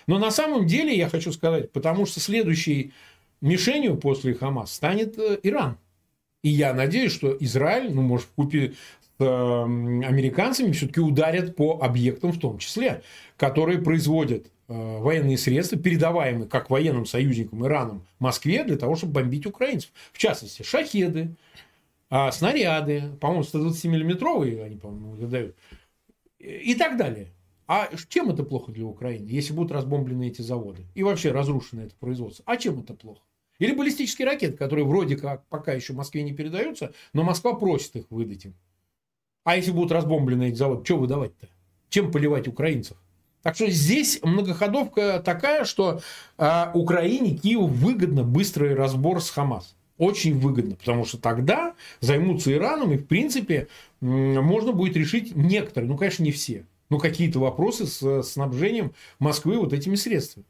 [0.07, 2.93] Но на самом деле, я хочу сказать, потому что следующей
[3.41, 5.79] мишенью после Хамас станет э, Иран.
[6.43, 8.75] И я надеюсь, что Израиль, ну, может, в купе
[9.19, 13.03] с эм, американцами все-таки ударят по объектам в том числе,
[13.37, 19.91] которые производят военные средства, передаваемые как военным союзникам Ираном Москве для того, чтобы бомбить украинцев.
[20.13, 21.37] В частности, шахеды,
[22.09, 25.57] а, снаряды, по-моему, 120-миллиметровые они, по-моему, выдают,
[26.39, 27.33] и так далее.
[27.69, 30.87] А чем это плохо для Украины, если будут разбомблены эти заводы?
[30.95, 32.45] И вообще разрушено это производство.
[32.47, 33.23] А чем это плохо?
[33.59, 38.11] Или баллистические ракеты, которые вроде как пока еще Москве не передаются, но Москва просит их
[38.11, 38.55] выдать им.
[39.45, 41.49] А если будут разбомблены эти заводы, что выдавать-то?
[41.89, 42.97] Чем поливать украинцев?
[43.47, 46.01] Так что здесь многоходовка такая, что
[46.37, 49.77] э, Украине, Киеву выгодно быстрый разбор с Хамас.
[49.99, 53.69] Очень выгодно, потому что тогда займутся Ираном, и, в принципе,
[54.01, 59.73] можно будет решить некоторые, ну, конечно, не все, но какие-то вопросы с снабжением Москвы вот
[59.73, 60.45] этими средствами.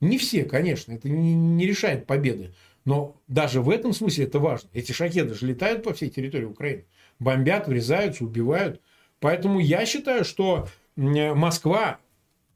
[0.00, 2.54] Не все, конечно, это не, не решает победы.
[2.84, 4.68] Но даже в этом смысле это важно.
[4.72, 6.84] Эти шахеды же летают по всей территории Украины.
[7.18, 8.80] Бомбят, врезаются, убивают.
[9.18, 11.98] Поэтому я считаю, что Москва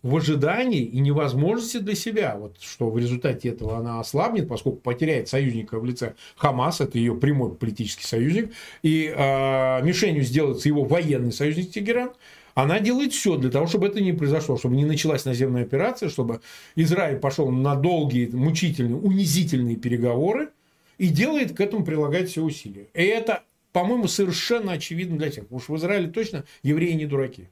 [0.02, 5.28] в ожидании и невозможности для себя, вот, что в результате этого она ослабнет, поскольку потеряет
[5.28, 11.32] союзника в лице Хамас, это ее прямой политический союзник, и э, мишенью сделается его военный
[11.32, 12.12] союзник Тегеран,
[12.54, 16.40] она делает все для того, чтобы это не произошло, чтобы не началась наземная операция, чтобы
[16.76, 20.50] Израиль пошел на долгие, мучительные, унизительные переговоры
[20.98, 22.88] и делает к этому прилагать все усилия.
[22.92, 25.44] И это, по-моему, совершенно очевидно для всех.
[25.44, 27.48] Потому что в Израиле точно евреи не дураки.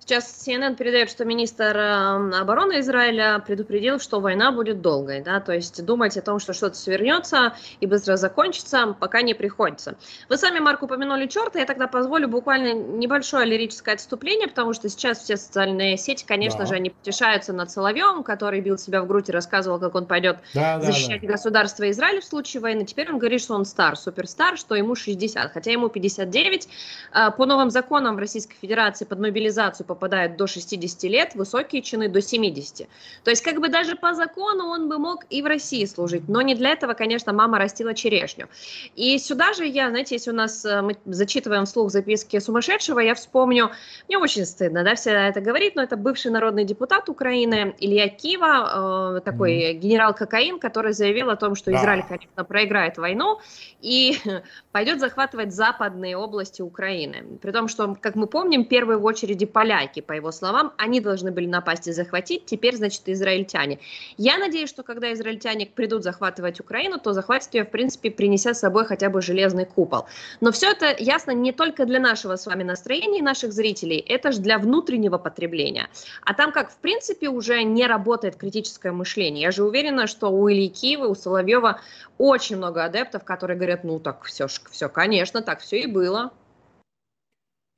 [0.00, 5.52] Сейчас CNN передает, что министр эм, обороны Израиля предупредил, что война будет долгой, да, то
[5.52, 9.96] есть думать о том, что что-то свернется и быстро закончится, пока не приходится.
[10.28, 15.18] Вы сами, Марк, упомянули черта, я тогда позволю буквально небольшое лирическое отступление, потому что сейчас
[15.18, 16.66] все социальные сети, конечно да.
[16.66, 20.38] же, они потешаются над Соловьем, который бил себя в грудь и рассказывал, как он пойдет
[20.54, 21.32] да, защищать да, да.
[21.34, 22.86] государство Израиля в случае войны.
[22.86, 26.68] Теперь он говорит, что он стар, суперстар, что ему 60, хотя ему 59.
[27.12, 31.82] Э, по новым законам в Российской Федерации под мобилизацию по попадают до 60 лет, высокие
[31.82, 32.88] чины до 70.
[33.22, 36.40] То есть как бы даже по закону он бы мог и в России служить, но
[36.42, 38.48] не для этого, конечно, мама растила черешню.
[38.96, 43.14] И сюда же я, знаете, если у нас э, мы зачитываем вслух записки сумасшедшего, я
[43.14, 43.70] вспомню,
[44.08, 49.18] мне очень стыдно, да, все это говорить, но это бывший народный депутат Украины Илья Кива,
[49.18, 49.72] э, такой mm.
[49.74, 53.38] генерал Кокаин, который заявил о том, что Израиль, конечно, проиграет войну
[53.82, 54.18] и
[54.72, 57.38] пойдет захватывать западные области Украины.
[57.42, 61.00] При том, что, как мы помним, первые в очереди поляки поляки, по его словам, они
[61.00, 63.78] должны были напасть и захватить, теперь, значит, израильтяне.
[64.18, 68.60] Я надеюсь, что когда израильтяне придут захватывать Украину, то захватят ее, в принципе, принеся с
[68.60, 70.06] собой хотя бы железный купол.
[70.40, 74.32] Но все это ясно не только для нашего с вами настроения и наших зрителей, это
[74.32, 75.88] же для внутреннего потребления.
[76.24, 79.42] А там как, в принципе, уже не работает критическое мышление.
[79.42, 81.80] Я же уверена, что у Ильи Киева, у Соловьева
[82.18, 86.32] очень много адептов, которые говорят, ну так все, все, конечно, так все и было.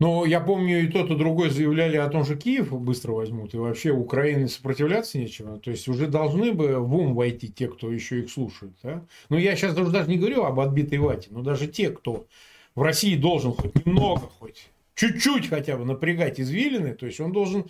[0.02, 3.56] Но я помню, и тот, и другой заявляли о том, что Киев быстро возьмут, и
[3.56, 5.60] вообще Украине сопротивляться нечего.
[5.60, 8.72] То есть уже должны бы в ум войти те, кто еще их слушает.
[8.82, 9.04] Да?
[9.28, 12.26] Но я сейчас даже, даже не говорю об отбитой вате, но даже те, кто
[12.74, 17.66] в России должен хоть немного, хоть чуть-чуть хотя бы напрягать извилины, то есть он должен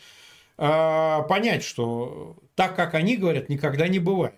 [0.56, 4.36] э, понять, что так, как они говорят, никогда не бывает.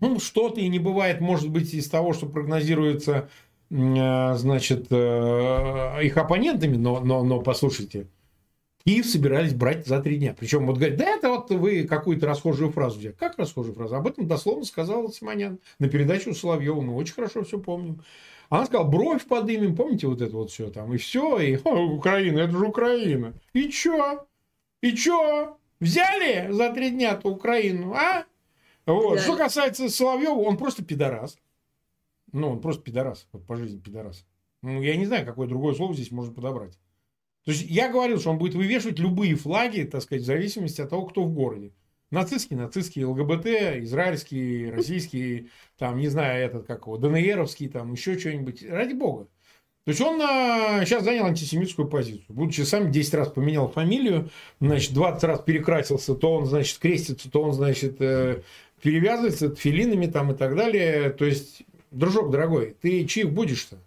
[0.00, 3.30] Ну, что-то и не бывает, может быть, из того, что прогнозируется
[3.70, 8.06] значит, э, их оппонентами, но, но, но послушайте,
[8.84, 10.34] Киев собирались брать за три дня.
[10.38, 13.14] Причем вот говорят, да это вот вы какую-то расхожую фразу взяли.
[13.18, 13.96] Как расхожую фразу?
[13.96, 16.80] Об этом дословно сказал Симонян на передачу Соловьева.
[16.80, 18.02] Мы очень хорошо все помним.
[18.48, 22.52] Она сказала, бровь подымем, помните вот это вот все там, и все, и Украина, это
[22.52, 23.34] же Украина.
[23.52, 24.24] И чё?
[24.82, 25.56] И чё?
[25.80, 28.24] Взяли за три дня-то Украину, а?
[28.86, 29.16] Вот.
[29.16, 29.22] Да.
[29.22, 31.36] Что касается Соловьева, он просто пидорас.
[32.36, 33.26] Ну, он просто пидорас.
[33.32, 34.26] Вот по жизни пидорас.
[34.62, 36.78] Ну, я не знаю, какое другое слово здесь можно подобрать.
[37.44, 40.90] То есть, я говорил, что он будет вывешивать любые флаги, так сказать, в зависимости от
[40.90, 41.72] того, кто в городе.
[42.10, 43.46] Нацистские, нацистские, ЛГБТ,
[43.84, 48.62] израильские, российские, там, не знаю, этот, как его, ДНРовский, там, еще что-нибудь.
[48.68, 49.28] Ради бога.
[49.84, 52.34] То есть он а, сейчас занял антисемитскую позицию.
[52.34, 57.40] Будучи сам 10 раз поменял фамилию, значит, 20 раз перекрасился, то он, значит, крестится, то
[57.42, 58.42] он, значит, э,
[58.82, 61.10] перевязывается филинами там и так далее.
[61.10, 61.64] То есть,
[61.96, 63.78] дружок дорогой, ты чьих будешь-то?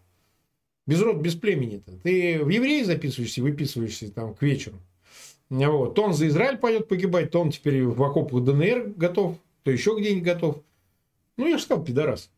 [0.85, 1.91] Без род, без племени-то.
[2.03, 4.77] Ты в евреи записываешься, выписываешься там к вечеру.
[5.49, 5.95] Вот.
[5.95, 9.95] То он за Израиль пойдет погибать, то он теперь в окопах ДНР готов, то еще
[9.97, 10.61] где-нибудь готов.
[11.37, 12.29] Ну, я же сказал, пидорас.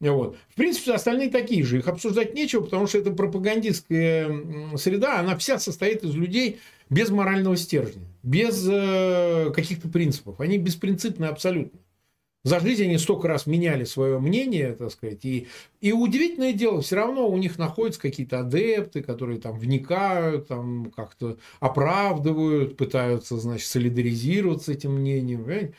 [0.00, 0.36] Вот.
[0.48, 1.78] В принципе, остальные такие же.
[1.78, 7.56] Их обсуждать нечего, потому что эта пропагандистская среда, она вся состоит из людей без морального
[7.56, 10.40] стержня, без э, каких-то принципов.
[10.40, 11.78] Они беспринципны абсолютно.
[12.48, 15.22] За жизнь они столько раз меняли свое мнение, так сказать.
[15.26, 15.48] И,
[15.82, 21.36] и удивительное дело, все равно у них находятся какие-то адепты, которые там вникают, там как-то
[21.60, 25.44] оправдывают, пытаются, значит, солидаризироваться с этим мнением.
[25.44, 25.74] Понимаете?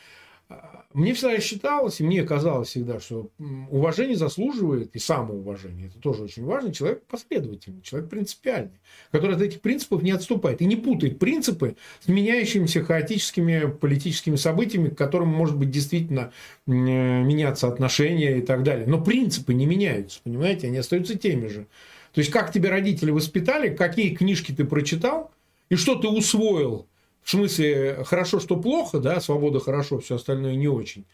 [0.92, 3.30] Мне всегда считалось, и мне казалось всегда, что
[3.70, 8.80] уважение заслуживает, и самоуважение, это тоже очень важно, человек последовательный, человек принципиальный,
[9.12, 14.88] который от этих принципов не отступает и не путает принципы с меняющимися хаотическими политическими событиями,
[14.88, 16.32] к которым может быть действительно
[16.66, 18.88] меняться отношения и так далее.
[18.88, 21.68] Но принципы не меняются, понимаете, они остаются теми же.
[22.12, 25.30] То есть, как тебя родители воспитали, какие книжки ты прочитал,
[25.68, 26.88] и что ты усвоил
[27.22, 31.04] в смысле, хорошо, что плохо, да, свобода хорошо, все остальное не очень.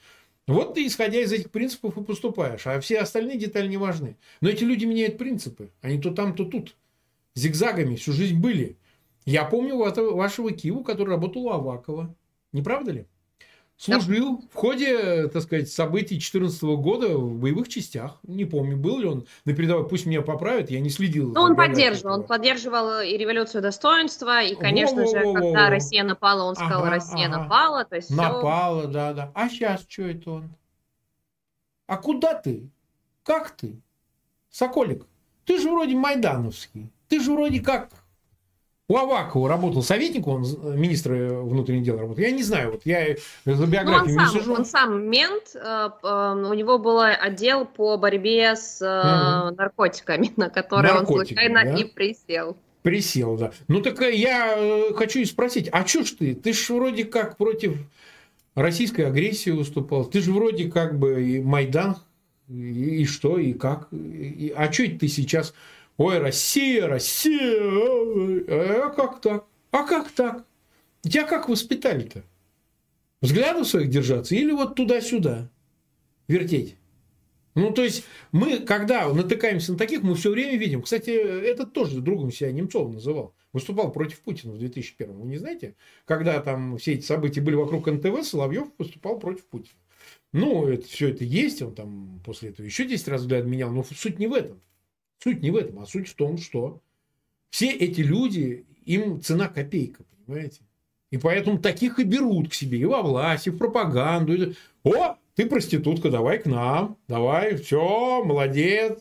[0.46, 2.66] Вот ты, исходя из этих принципов, и поступаешь.
[2.66, 4.16] А все остальные детали не важны.
[4.40, 5.70] Но эти люди меняют принципы.
[5.80, 6.76] Они то там, то тут.
[7.34, 8.76] Зигзагами всю жизнь были.
[9.24, 12.14] Я помню вашего Киву, который работал у Авакова.
[12.52, 13.06] Не правда ли?
[13.78, 14.48] Служил да.
[14.52, 18.18] в ходе, так сказать, событий 2014 года в боевых частях.
[18.22, 19.86] Не помню, был ли он на передовой.
[19.86, 21.32] Пусть меня поправят, я не следил.
[21.32, 22.14] Ну, он поддерживал.
[22.14, 25.70] Он поддерживал и революцию достоинства, и, конечно во, же, во, во, когда во.
[25.70, 27.42] Россия напала, он сказал, ага, Россия ага.
[27.42, 27.84] напала.
[27.84, 28.90] То есть напала, все...
[28.90, 29.32] да, да.
[29.34, 30.54] А сейчас что это он?
[31.86, 32.70] А куда ты?
[33.24, 33.82] Как ты?
[34.48, 35.06] Соколик,
[35.44, 36.90] ты же вроде майдановский.
[37.08, 37.90] Ты же вроде как
[38.88, 42.22] у Авакова работал советник, он э, министр внутренних дел работал.
[42.22, 44.54] Я не знаю, вот я за биографию ну, не сижу.
[44.54, 49.56] Он сам мент, э, у него был отдел по борьбе с угу.
[49.56, 51.74] наркотиками, на который Наркотики, он случайно да?
[51.74, 52.56] и присел.
[52.82, 53.50] Присел, да.
[53.66, 56.34] Ну так я хочу спросить, а что ж ты?
[56.36, 57.76] Ты ж вроде как против
[58.54, 60.04] российской агрессии выступал.
[60.04, 61.96] Ты же вроде как бы и Майдан,
[62.48, 63.88] и, и что, и как.
[63.92, 65.54] И, а что это ты сейчас
[65.96, 67.40] Ой, Россия, Россия,
[68.48, 69.46] а как так?
[69.70, 70.46] А как так?
[71.02, 72.22] Тебя как воспитали-то?
[73.22, 75.50] Взглядов своих держаться или вот туда-сюда
[76.28, 76.76] вертеть?
[77.54, 80.82] Ну, то есть, мы, когда натыкаемся на таких, мы все время видим.
[80.82, 83.34] Кстати, этот тоже другом себя Немцов называл.
[83.54, 85.76] Выступал против Путина в 2001 Вы не знаете?
[86.04, 89.78] Когда там все эти события были вокруг НТВ, Соловьев выступал против Путина.
[90.34, 91.62] Ну, это, все это есть.
[91.62, 93.70] Он там после этого еще 10 раз взгляд менял.
[93.70, 94.60] Но суть не в этом.
[95.22, 96.80] Суть не в этом, а суть в том, что
[97.50, 100.60] все эти люди, им цена копейка, понимаете?
[101.10, 104.54] И поэтому таких и берут к себе и во власть, и в пропаганду.
[104.82, 108.98] О, ты проститутка, давай к нам, давай, все, молодец,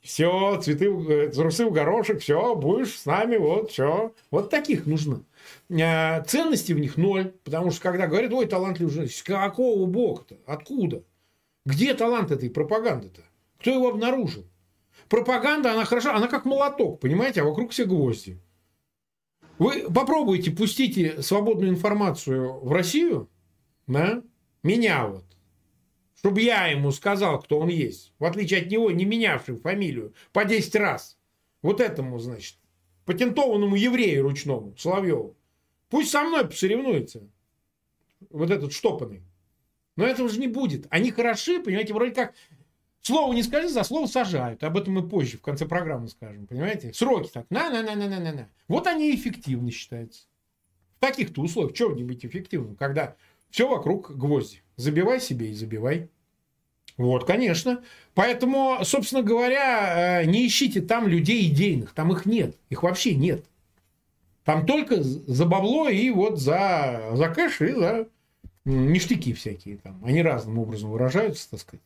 [0.00, 4.14] все, цветы, э, трусы в горошек, все, будешь с нами, вот, все.
[4.30, 5.24] Вот таких нужно.
[5.70, 11.02] А, ценности в них ноль, потому что когда говорят, ой, талантливый журналист, какого бога-то, откуда?
[11.64, 13.22] Где талант этой пропаганды-то?
[13.60, 14.44] Кто его обнаружил?
[15.12, 18.40] Пропаганда, она хороша, она как молоток, понимаете, а вокруг все гвозди.
[19.58, 23.28] Вы попробуйте, пустите свободную информацию в Россию,
[23.86, 24.22] да,
[24.62, 25.26] меня вот,
[26.16, 30.46] чтобы я ему сказал, кто он есть, в отличие от него, не менявший фамилию по
[30.46, 31.18] 10 раз.
[31.60, 32.56] Вот этому, значит,
[33.04, 35.36] патентованному еврею ручному, Соловьеву.
[35.90, 37.28] Пусть со мной посоревнуется.
[38.30, 39.22] Вот этот штопанный.
[39.96, 40.86] Но этого же не будет.
[40.88, 42.32] Они хороши, понимаете, вроде как
[43.02, 44.62] Слово не скажи, за слово сажают.
[44.62, 46.46] Об этом мы позже, в конце программы скажем.
[46.46, 46.92] Понимаете?
[46.94, 47.46] Сроки так.
[47.50, 48.48] На-на-на-на-на-на.
[48.68, 50.22] Вот они эффективны считаются.
[50.98, 51.74] В таких-то условиях.
[51.74, 53.16] Чего не быть эффективным, когда
[53.50, 54.62] все вокруг гвозди.
[54.76, 56.10] Забивай себе и забивай.
[56.96, 57.82] Вот, конечно.
[58.14, 61.94] Поэтому, собственно говоря, э, не ищите там людей идейных.
[61.94, 62.56] Там их нет.
[62.70, 63.44] Их вообще нет.
[64.44, 68.08] Там только за бабло и вот за, за кэш и за
[68.64, 69.78] ништяки всякие.
[69.78, 70.00] Там.
[70.04, 71.82] Они разным образом выражаются, так сказать.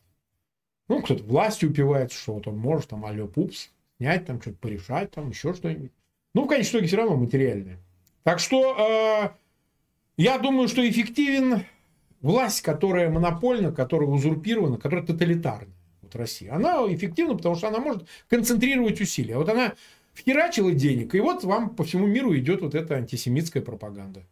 [0.87, 5.11] Ну, кто-то властью упивается, что вот он может там алло пупс, снять, там что-то порешать,
[5.11, 5.91] там еще что-нибудь.
[6.33, 7.79] Ну, в конечном итоге все равно материальное.
[8.23, 9.29] Так что э,
[10.17, 11.63] я думаю, что эффективен
[12.21, 15.73] власть, которая монопольна, которая узурпирована, которая тоталитарна.
[16.01, 16.53] Вот Россия.
[16.53, 19.37] Она эффективна, потому что она может концентрировать усилия.
[19.37, 19.73] Вот она
[20.13, 24.23] вхерачила денег, и вот вам по всему миру идет вот эта антисемитская пропаганда.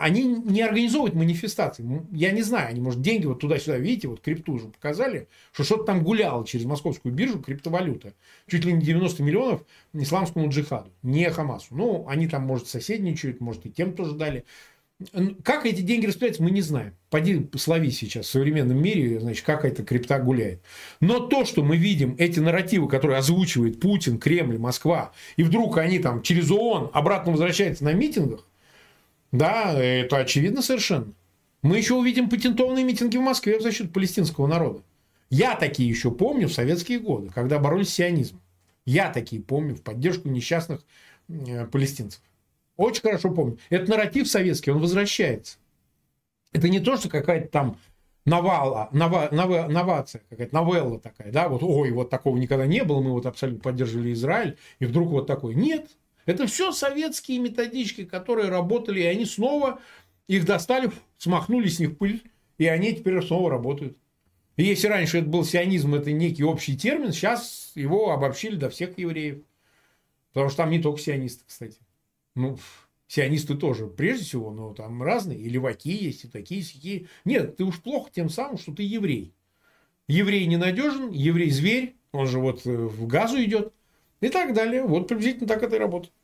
[0.00, 1.84] Они не организовывают манифестации.
[2.12, 5.84] Я не знаю, они, может, деньги вот туда-сюда, видите, вот крипту уже показали, что что-то
[5.84, 8.14] там гуляло через московскую биржу, криптовалюта.
[8.46, 11.74] Чуть ли не 90 миллионов исламскому джихаду, не Хамасу.
[11.74, 14.44] Ну, они там, может, соседничают, может, и тем тоже дали.
[15.42, 16.94] Как эти деньги распределяются, мы не знаем.
[17.10, 20.62] Пойди слови сейчас в современном мире, значит, как эта крипта гуляет.
[21.00, 25.98] Но то, что мы видим, эти нарративы, которые озвучивает Путин, Кремль, Москва, и вдруг они
[25.98, 28.46] там через ООН обратно возвращаются на митингах,
[29.34, 31.12] да, это очевидно совершенно.
[31.60, 34.82] Мы еще увидим патентованные митинги в Москве в защиту палестинского народа.
[35.28, 38.40] Я такие еще помню в советские годы, когда боролись с сионизмом.
[38.86, 40.84] Я такие помню в поддержку несчастных
[41.28, 42.22] э, палестинцев.
[42.76, 43.58] Очень хорошо помню.
[43.70, 45.56] Это нарратив советский, он возвращается.
[46.52, 47.78] Это не то, что какая-то там
[48.24, 53.00] новала, нова, нова, новация, какая-то новелла такая, да, вот, ой, вот такого никогда не было,
[53.00, 55.56] мы вот абсолютно поддерживали Израиль, и вдруг вот такой.
[55.56, 55.88] Нет,
[56.26, 59.80] это все советские методички, которые работали, и они снова
[60.26, 62.22] их достали, смахнули с них пыль,
[62.58, 63.96] и они теперь снова работают.
[64.56, 68.96] И если раньше это был сионизм, это некий общий термин, сейчас его обобщили до всех
[68.98, 69.42] евреев.
[70.32, 71.78] Потому что там не только сионисты, кстати.
[72.34, 72.58] Ну,
[73.06, 77.06] сионисты тоже, прежде всего, но там разные, и леваки есть, и такие, и такие.
[77.24, 79.34] Нет, ты уж плохо тем самым, что ты еврей.
[80.06, 83.72] Еврей ненадежен, еврей зверь, он же вот э, в газу идет,
[84.24, 84.82] и так далее.
[84.82, 86.14] Вот приблизительно так это и работает.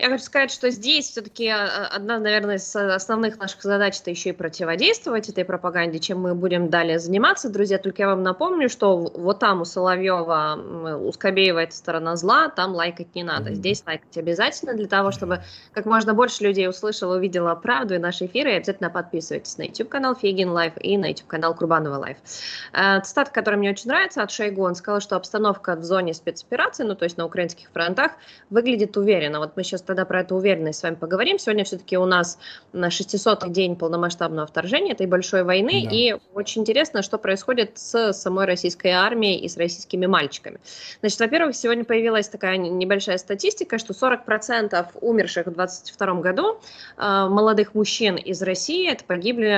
[0.00, 4.30] Я хочу сказать, что здесь все-таки а, одна, наверное, из основных наших задач это еще
[4.30, 7.76] и противодействовать этой пропаганде, чем мы будем далее заниматься, друзья.
[7.76, 12.74] Только я вам напомню, что вот там у Соловьева, у Скабеева это сторона зла, там
[12.74, 13.52] лайкать не надо.
[13.52, 15.42] Здесь лайкать обязательно для того, чтобы
[15.74, 18.52] как можно больше людей услышало, увидело правду и наши эфиры.
[18.52, 22.16] И обязательно подписывайтесь на YouTube-канал Фейгин Live и на YouTube-канал Курбанова Live.
[22.72, 24.62] Э, цитата, которая мне очень нравится, от Шойгу.
[24.62, 28.12] Он сказал, что обстановка в зоне спецоперации, ну то есть на украинских фронтах,
[28.48, 29.40] выглядит уверенно.
[29.40, 31.38] Вот мы сейчас тогда про эту уверенность с вами поговорим.
[31.40, 32.38] Сегодня все-таки у нас
[32.72, 35.90] на 600-й день полномасштабного вторжения этой большой войны, да.
[35.90, 40.60] и очень интересно, что происходит с самой российской армией и с российскими мальчиками.
[41.00, 46.60] Значит, во-первых, сегодня появилась такая небольшая статистика, что 40% умерших в 2022 году
[46.96, 49.48] э, молодых мужчин из России, это погибли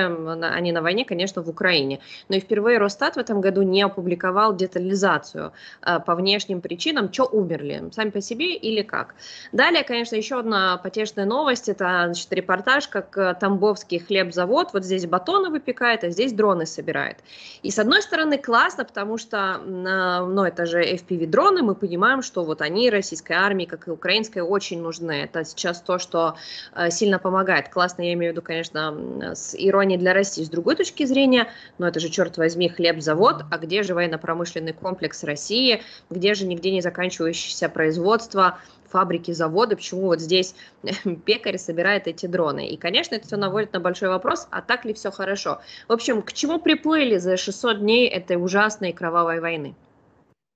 [0.55, 1.99] они на войне, конечно, в Украине.
[2.27, 5.51] Но и впервые Росстат в этом году не опубликовал детализацию
[5.83, 9.13] э, по внешним причинам, что умерли, сами по себе или как.
[9.51, 15.05] Далее, конечно, еще одна потешная новость, это значит, репортаж, как э, Тамбовский хлебзавод вот здесь
[15.05, 17.17] батоны выпекает, а здесь дроны собирает.
[17.61, 22.61] И с одной стороны классно, потому что, ну, это же FPV-дроны, мы понимаем, что вот
[22.61, 25.23] они российской армии, как и украинской, очень нужны.
[25.23, 26.35] Это сейчас то, что
[26.73, 27.69] э, сильно помогает.
[27.69, 30.43] Классно, я имею в виду, конечно, с иронией для России.
[30.43, 35.23] С другой точки зрения, но это же, черт возьми, хлебзавод, а где же военно-промышленный комплекс
[35.23, 38.57] России, где же нигде не заканчивающееся производство
[38.93, 40.53] фабрики, заводы, почему вот здесь
[41.25, 42.67] пекарь собирает эти дроны.
[42.67, 45.61] И, конечно, это все наводит на большой вопрос, а так ли все хорошо.
[45.87, 49.73] В общем, к чему приплыли за 600 дней этой ужасной кровавой войны?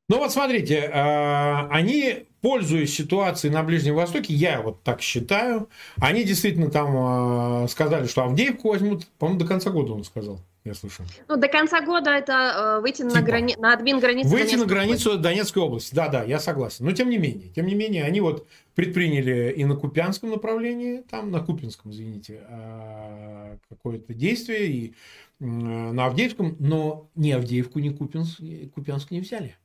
[0.09, 5.67] Ну вот смотрите, а, они, пользуясь ситуацией на Ближнем Востоке, я вот так считаю,
[5.99, 10.73] они действительно там а, сказали, что Авдеевку возьмут, по-моему, до конца года он сказал я
[10.73, 11.03] слышу.
[11.27, 13.15] Ну, до конца года это э, выйти типа.
[13.15, 13.55] на, грани...
[13.57, 15.23] на админ границу Выйти Донецкой на границу области.
[15.23, 15.95] Донецкой области.
[15.95, 16.85] Да, да, я согласен.
[16.85, 21.31] Но тем не менее, тем не менее, они вот предприняли и на Купянском направлении, там
[21.31, 24.95] на Купинском, извините, э, какое-то действие, и
[25.39, 28.39] на Авдеевском, но ни Авдеевку, ни Купинск,
[28.73, 29.55] Купянск не взяли.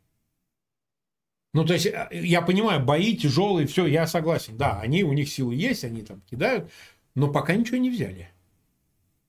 [1.54, 4.56] Ну, то есть, э, я понимаю, бои тяжелые, все, я согласен.
[4.56, 6.70] Да, они, у них силы есть, они там кидают,
[7.14, 8.30] но пока ничего не взяли.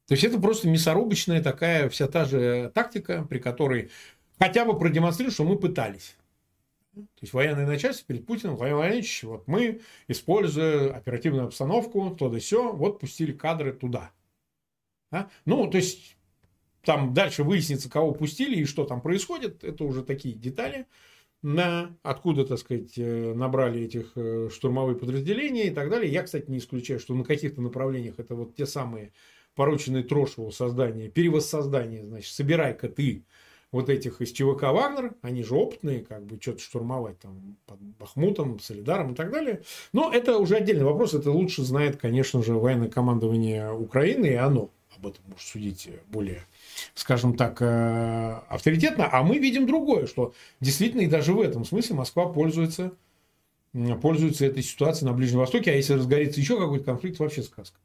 [0.08, 3.90] То есть это просто мясорубочная такая вся та же тактика, при которой
[4.38, 6.16] хотя бы продемонстрируют, что мы пытались.
[6.94, 12.38] То есть военное начальство перед Путиным, Владимир Владимирович, вот мы, используя оперативную обстановку, то да
[12.40, 14.12] все, вот пустили кадры туда.
[15.12, 15.30] А?
[15.46, 16.18] Ну, то есть
[16.84, 20.86] там дальше выяснится, кого пустили и что там происходит, это уже такие детали.
[21.42, 26.12] На откуда, так сказать, э, набрали этих э, штурмовые подразделения и так далее.
[26.12, 29.12] Я, кстати, не исключаю, что на каких-то направлениях это вот те самые
[29.56, 33.24] порученный Трошеву создание, перевоссоздание, значит, собирай-ка ты
[33.74, 38.60] вот этих из ЧВК «Вагнер», они же опытные, как бы что-то штурмовать там под Бахмутом,
[38.60, 39.64] Солидаром и так далее.
[39.94, 44.70] Но это уже отдельный вопрос, это лучше знает, конечно же, военное командование Украины, и оно
[44.96, 46.44] об этом может судить более,
[46.94, 49.10] скажем так, э, авторитетно.
[49.12, 52.94] А мы видим другое, что действительно и даже в этом смысле Москва пользуется,
[54.04, 57.80] пользуется этой ситуацией на Ближнем Востоке, а если разгорится еще какой-то конфликт, вообще сказка.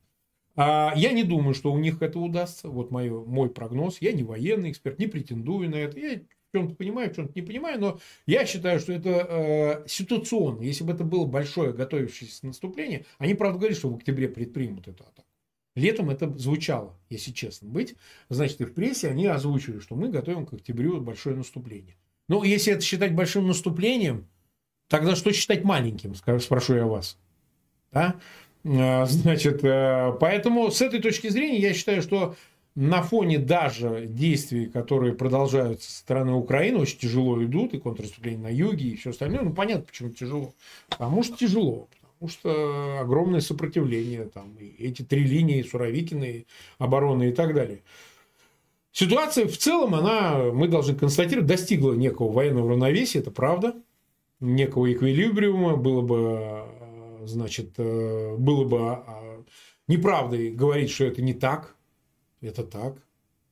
[0.60, 2.68] А, я не думаю, что у них это удастся.
[2.68, 3.98] Вот мой, мой прогноз.
[4.00, 6.00] Я не военный эксперт, не претендую на это.
[6.00, 10.62] Я в чем-то понимаю, в чем-то не понимаю, но я считаю, что это э, ситуационно.
[10.62, 15.04] Если бы это было большое готовящееся наступление, они, правда, говорят, что в октябре предпримут эту
[15.04, 15.28] атаку.
[15.76, 17.94] Летом это звучало, если честно быть.
[18.28, 21.94] Значит, и в прессе они озвучили, что мы готовим к октябрю большое наступление.
[22.26, 24.26] Но если это считать большим наступлением,
[24.88, 27.16] тогда что считать маленьким, спрошу я вас.
[27.92, 28.16] Да?
[28.70, 32.36] А, значит, э, поэтому с этой точки зрения я считаю, что
[32.74, 38.52] на фоне даже действий, которые продолжаются со стороны Украины, очень тяжело идут, и контрнаступление на
[38.52, 39.42] юге, и все остальное.
[39.42, 40.54] Ну, понятно, почему тяжело.
[40.88, 41.88] Потому что тяжело.
[42.14, 46.46] Потому что огромное сопротивление, там, и эти три линии, Суровикины,
[46.78, 47.82] обороны и так далее.
[48.92, 53.74] Ситуация в целом, она, мы должны констатировать, достигла некого военного равновесия, это правда,
[54.40, 56.64] некого эквилибриума, было бы
[57.28, 59.44] значит, э, было бы а,
[59.86, 61.76] неправдой говорить, что это не так.
[62.40, 63.02] Это так.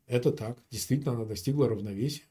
[0.06, 0.58] Это так.
[0.70, 2.24] Действительно, она достигла равновесия.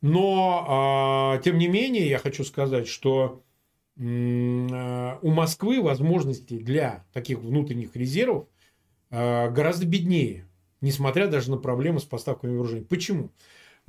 [0.00, 3.42] Но, а, тем не менее, я хочу сказать, что
[3.96, 8.48] э, у Москвы возможности для таких внутренних резервов
[9.10, 10.46] э, гораздо беднее,
[10.80, 12.84] несмотря даже на проблемы с поставками вооружений.
[12.84, 13.30] Почему?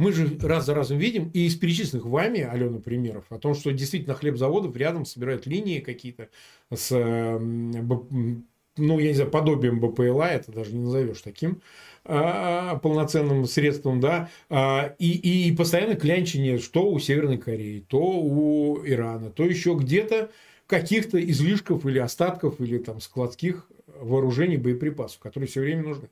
[0.01, 3.71] Мы же раз за разом видим, и из перечисленных вами, Алена, примеров, о том, что
[3.71, 6.29] действительно хлебзаводов рядом собирают линии какие-то
[6.73, 8.43] с, ну,
[8.77, 11.61] я не знаю, подобием БПЛА, это даже не назовешь таким
[12.03, 18.83] а, полноценным средством, да, а, и, и постоянно клянчение, что у Северной Кореи, то у
[18.83, 20.31] Ирана, то еще где-то
[20.65, 26.09] каких-то излишков или остатков, или там складских вооружений, боеприпасов, которые все время нужны.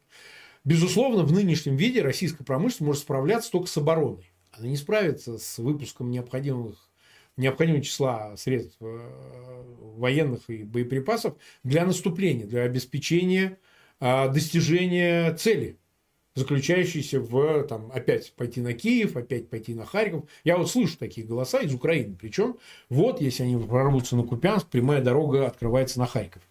[0.66, 4.32] Безусловно, в нынешнем виде российская промышленность может справляться только с обороной.
[4.52, 6.90] Она не справится с выпуском необходимых,
[7.38, 9.64] необходимого числа средств э,
[9.96, 13.58] военных и боеприпасов для наступления, для обеспечения
[14.02, 15.78] а, достижения цели,
[16.36, 20.24] заключающейся в, там, опять пойти на Киев, опять пойти на Харьков.
[20.44, 22.16] Я вот слышу такие голоса из Украины.
[22.20, 22.58] Причем,
[22.90, 26.42] вот, если они прорвутся на Купянск, прямая дорога открывается на Харьков.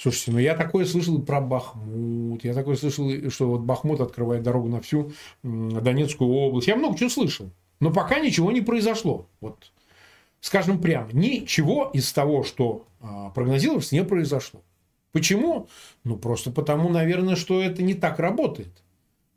[0.00, 4.68] Слушайте, ну я такое слышал про Бахмут, я такое слышал, что вот Бахмут открывает дорогу
[4.68, 5.10] на всю
[5.42, 6.68] Донецкую область.
[6.68, 9.26] Я много чего слышал, но пока ничего не произошло.
[9.40, 9.72] Вот,
[10.40, 14.60] скажем прямо, ничего из того, что а, прогнозировалось, не произошло.
[15.10, 15.68] Почему?
[16.04, 18.70] Ну, просто потому, наверное, что это не так работает.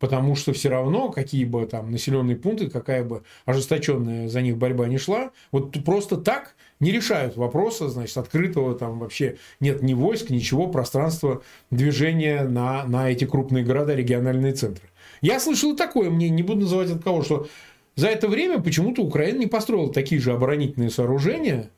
[0.02, 4.88] Потому что все равно, какие бы там населенные пункты, какая бы ожесточенная за них борьба
[4.88, 10.32] не шла, вот просто так не решают вопроса, значит, открытого там вообще нет ни войск,
[10.32, 14.90] ничего, пространства движения на, на эти крупные города, региональные центры.
[15.22, 17.48] Я слышал такое мнение, не буду называть от кого, что
[17.96, 21.70] за это время почему-то Украина не построила такие же оборонительные сооружения,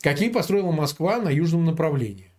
[0.00, 2.30] какие построила Москва на южном направлении.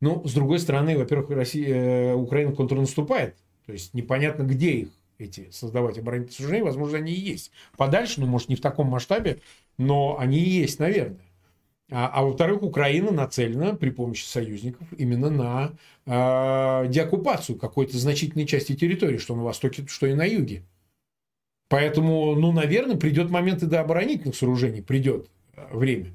[0.00, 3.36] Ну, с другой стороны, во-первых, Россия, э, Украина контрнаступает,
[3.66, 4.88] то есть непонятно, где их
[5.18, 7.52] эти создавать оборонительные сооружения, возможно, они и есть.
[7.76, 9.40] Подальше, ну, может, не в таком масштабе,
[9.78, 11.20] но они и есть, наверное.
[11.90, 15.72] А, а во-вторых, Украина нацелена при помощи союзников именно на
[16.06, 20.62] э, деоккупацию какой-то значительной части территории, что на востоке, что и на юге.
[21.68, 25.28] Поэтому, ну, наверное, придет момент и до оборонительных сооружений, придет
[25.70, 26.12] время.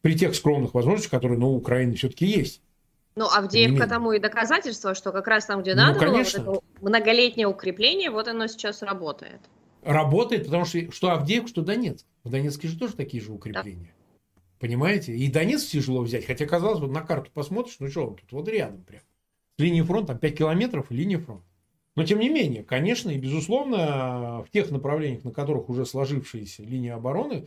[0.00, 2.60] При тех скромных возможностях, которые ну, у Украины все-таки есть.
[3.16, 6.44] Ну, Авдеевка тому и доказательство, что как раз там, где ну, надо конечно.
[6.44, 9.40] было, вот многолетнее укрепление, вот оно сейчас работает.
[9.82, 12.06] Работает, потому что что Авдеевка, что Донецк.
[12.24, 13.94] В Донецке же тоже такие же укрепления.
[14.36, 14.42] Да.
[14.58, 15.16] Понимаете?
[15.16, 16.26] И Донецк тяжело взять.
[16.26, 19.02] Хотя, казалось бы, на карту посмотришь, ну что он тут, вот рядом прям.
[19.56, 21.46] С линии фронта, 5 километров линия фронта.
[21.94, 26.90] Но, тем не менее, конечно и безусловно, в тех направлениях, на которых уже сложившиеся линии
[26.90, 27.46] обороны,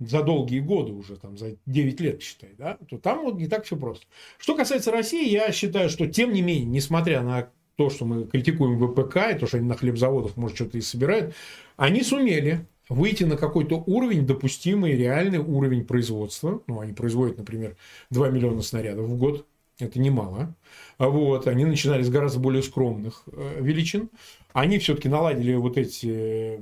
[0.00, 3.64] за долгие годы уже, там, за 9 лет, считай, да, то там вот не так
[3.64, 4.06] все просто.
[4.38, 8.78] Что касается России, я считаю, что тем не менее, несмотря на то, что мы критикуем
[8.78, 11.34] ВПК, и то, что они на хлебзаводах, может, что-то и собирают,
[11.76, 16.62] они сумели выйти на какой-то уровень, допустимый, реальный уровень производства.
[16.66, 17.76] Ну, они производят, например,
[18.10, 19.46] 2 миллиона снарядов в год.
[19.78, 20.56] Это немало.
[20.98, 21.46] Вот.
[21.46, 24.10] Они начинали с гораздо более скромных э, величин.
[24.52, 26.58] Они все-таки наладили вот эти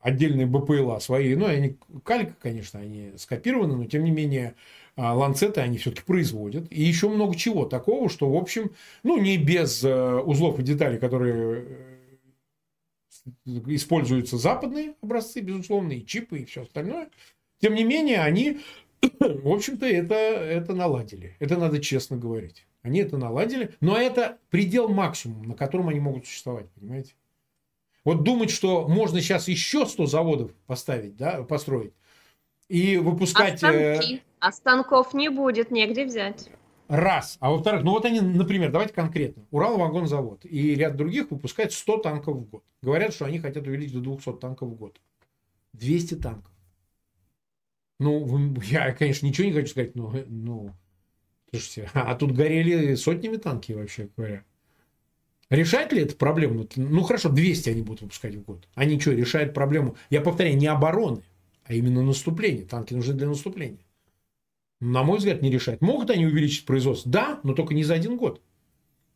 [0.00, 4.54] отдельные БПЛА свои, ну, они калька, конечно, они скопированы, но тем не менее
[4.96, 6.66] а, ланцеты они все-таки производят.
[6.70, 8.72] И еще много чего такого, что, в общем,
[9.02, 11.64] ну, не без э, узлов и деталей, которые
[13.46, 17.10] э, используются западные образцы, безусловно, и чипы, и все остальное.
[17.60, 18.60] Тем не менее, они,
[19.20, 21.36] в общем-то, это, это наладили.
[21.38, 22.66] Это надо честно говорить.
[22.82, 27.12] Они это наладили, но это предел максимум, на котором они могут существовать, понимаете?
[28.04, 31.92] Вот думать, что можно сейчас еще 100 заводов поставить, да, построить
[32.70, 33.54] и выпускать...
[33.54, 34.14] А, станки.
[34.16, 36.48] Э, а станков не будет, негде взять.
[36.88, 37.36] Раз.
[37.40, 39.44] А во-вторых, ну вот они, например, давайте конкретно.
[39.50, 42.64] Уралвагонзавод и ряд других выпускают 100 танков в год.
[42.80, 45.00] Говорят, что они хотят увеличить до 200 танков в год.
[45.72, 46.52] 200 танков.
[47.98, 50.72] Ну, я, конечно, ничего не хочу сказать, но, ну,
[51.50, 54.44] слушайте, а тут горели сотнями танки, вообще говоря.
[55.50, 56.66] Решает ли это проблему?
[56.76, 58.68] Ну, хорошо, 200 они будут выпускать в год.
[58.74, 59.96] Они что, решают проблему?
[60.08, 61.22] Я повторяю, не обороны,
[61.64, 62.64] а именно наступления.
[62.64, 63.84] Танки нужны для наступления.
[64.80, 65.82] На мой взгляд, не решает.
[65.82, 67.10] Могут они увеличить производство?
[67.10, 68.40] Да, но только не за один год.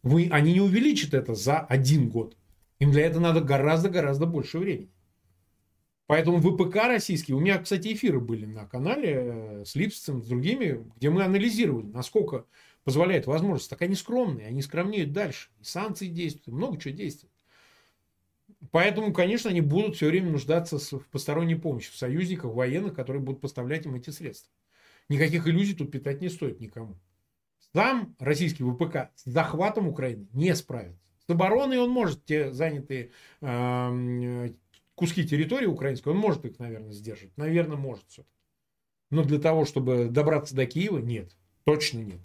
[0.03, 2.37] Вы, они не увеличат это за один год.
[2.81, 4.91] Им для этого надо гораздо-гораздо больше времени.
[6.07, 10.85] Поэтому ВПК российский, у меня, кстати, эфиры были на канале э, с Липсцем, с другими,
[10.97, 12.45] где мы анализировали, насколько
[12.85, 13.71] позволяет возможность.
[13.71, 15.49] Так они скромные, они скромнеют дальше.
[15.61, 17.33] И санкции действуют, много чего действует.
[18.71, 23.41] Поэтому, конечно, они будут все время нуждаться в посторонней помощи, в союзниках, военных, которые будут
[23.41, 24.53] поставлять им эти средства.
[25.09, 26.97] Никаких иллюзий тут питать не стоит никому.
[27.73, 31.01] Сам российский ВПК с захватом Украины не справится.
[31.27, 33.11] С обороной он может те занятые
[33.41, 34.51] э,
[34.95, 37.37] куски территории украинской, он может их, наверное, сдержать.
[37.37, 38.35] Наверное, может все-таки.
[39.11, 41.37] Но для того, чтобы добраться до Киева, нет.
[41.65, 42.21] Точно нет.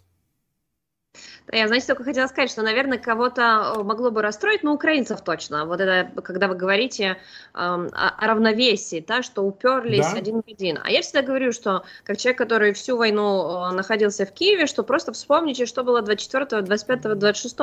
[1.52, 5.66] Я, знаете, только хотела сказать, что, наверное, кого-то э, могло бы расстроить, но украинцев точно.
[5.66, 7.16] Вот это, когда вы говорите э,
[7.54, 10.18] о, о равновесии, да, что уперлись да.
[10.18, 10.78] один в один.
[10.82, 14.84] А я всегда говорю, что как человек, который всю войну э, находился в Киеве, что
[14.84, 17.56] просто вспомните, что было 24, 25, 26.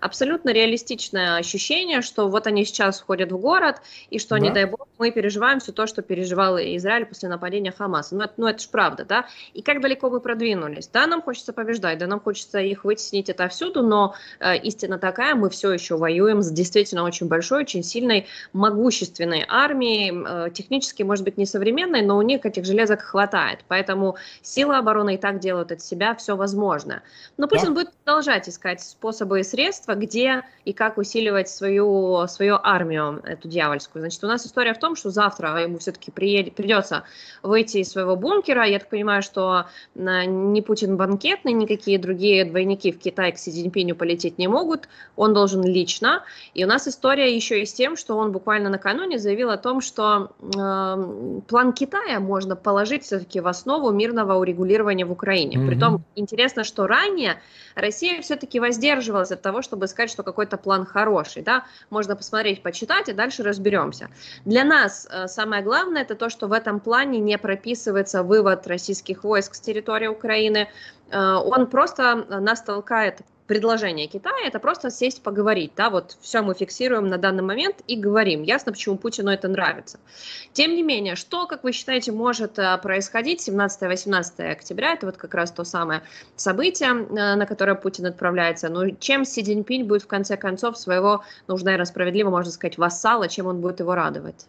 [0.00, 4.40] Абсолютно реалистичное ощущение, что вот они сейчас входят в город, и что, да.
[4.40, 8.14] не дай бог, мы переживаем все то, что переживал Израиль после нападения Хамаса.
[8.14, 9.26] Ну, это, ну, это же правда, да?
[9.52, 10.88] И как далеко мы продвинулись?
[10.88, 15.50] Да, нам хочется побеждать, да, нам хочется их вытеснить отовсюду, но э, истина такая, мы
[15.50, 21.36] все еще воюем с действительно очень большой, очень сильной, могущественной армией, э, технически, может быть,
[21.36, 25.82] не современной, но у них этих железок хватает, поэтому силы обороны и так делают от
[25.82, 27.02] себя все возможное.
[27.36, 27.72] Но Путин да.
[27.72, 34.02] будет продолжать искать способы и средства, где и как усиливать свою, свою армию, эту дьявольскую.
[34.02, 37.04] Значит, у нас история в том, что завтра ему все-таки придется
[37.42, 38.64] выйти из своего бункера.
[38.64, 43.50] Я так понимаю, что э, не Путин банкетный, никакие другие двойники в Китай к Си
[43.50, 46.22] Цзиньпиню полететь не могут, он должен лично.
[46.54, 49.80] И у нас история еще и с тем, что он буквально накануне заявил о том,
[49.80, 55.56] что э, план Китая можно положить все-таки в основу мирного урегулирования в Украине.
[55.56, 55.66] Mm-hmm.
[55.66, 57.40] Притом интересно, что ранее
[57.74, 61.42] Россия все-таки воздерживалась от того, чтобы сказать, что какой-то план хороший.
[61.42, 61.64] Да?
[61.90, 64.08] Можно посмотреть, почитать, и дальше разберемся.
[64.44, 69.24] Для нас э, самое главное это то, что в этом плане не прописывается вывод российских
[69.24, 70.68] войск с территории Украины,
[71.12, 77.08] он просто нас толкает предложение Китая это просто сесть поговорить, да, вот все мы фиксируем
[77.08, 78.42] на данный момент и говорим.
[78.42, 79.98] Ясно, почему Путину это нравится.
[80.52, 85.34] Тем не менее, что, как вы считаете, может э, происходить 17-18 октября, это вот как
[85.34, 86.02] раз то самое
[86.34, 91.24] событие, э, на которое Путин отправляется, ну, чем Си Цзиньпинь будет в конце концов своего,
[91.46, 94.46] нужно, наверное, справедливо, можно сказать, вассала, чем он будет его радовать?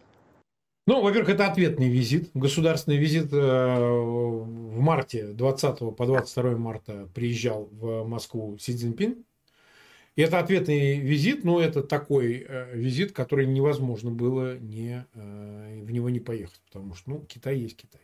[0.88, 3.30] Ну, во-первых, это ответный визит, государственный визит.
[3.30, 9.22] Э, в марте, 20 по 22 марта приезжал в Москву Си Цзиньпин.
[10.16, 15.90] И это ответный визит, но это такой э, визит, который невозможно было не, э, в
[15.90, 18.00] него не поехать, потому что ну, Китай есть Китай.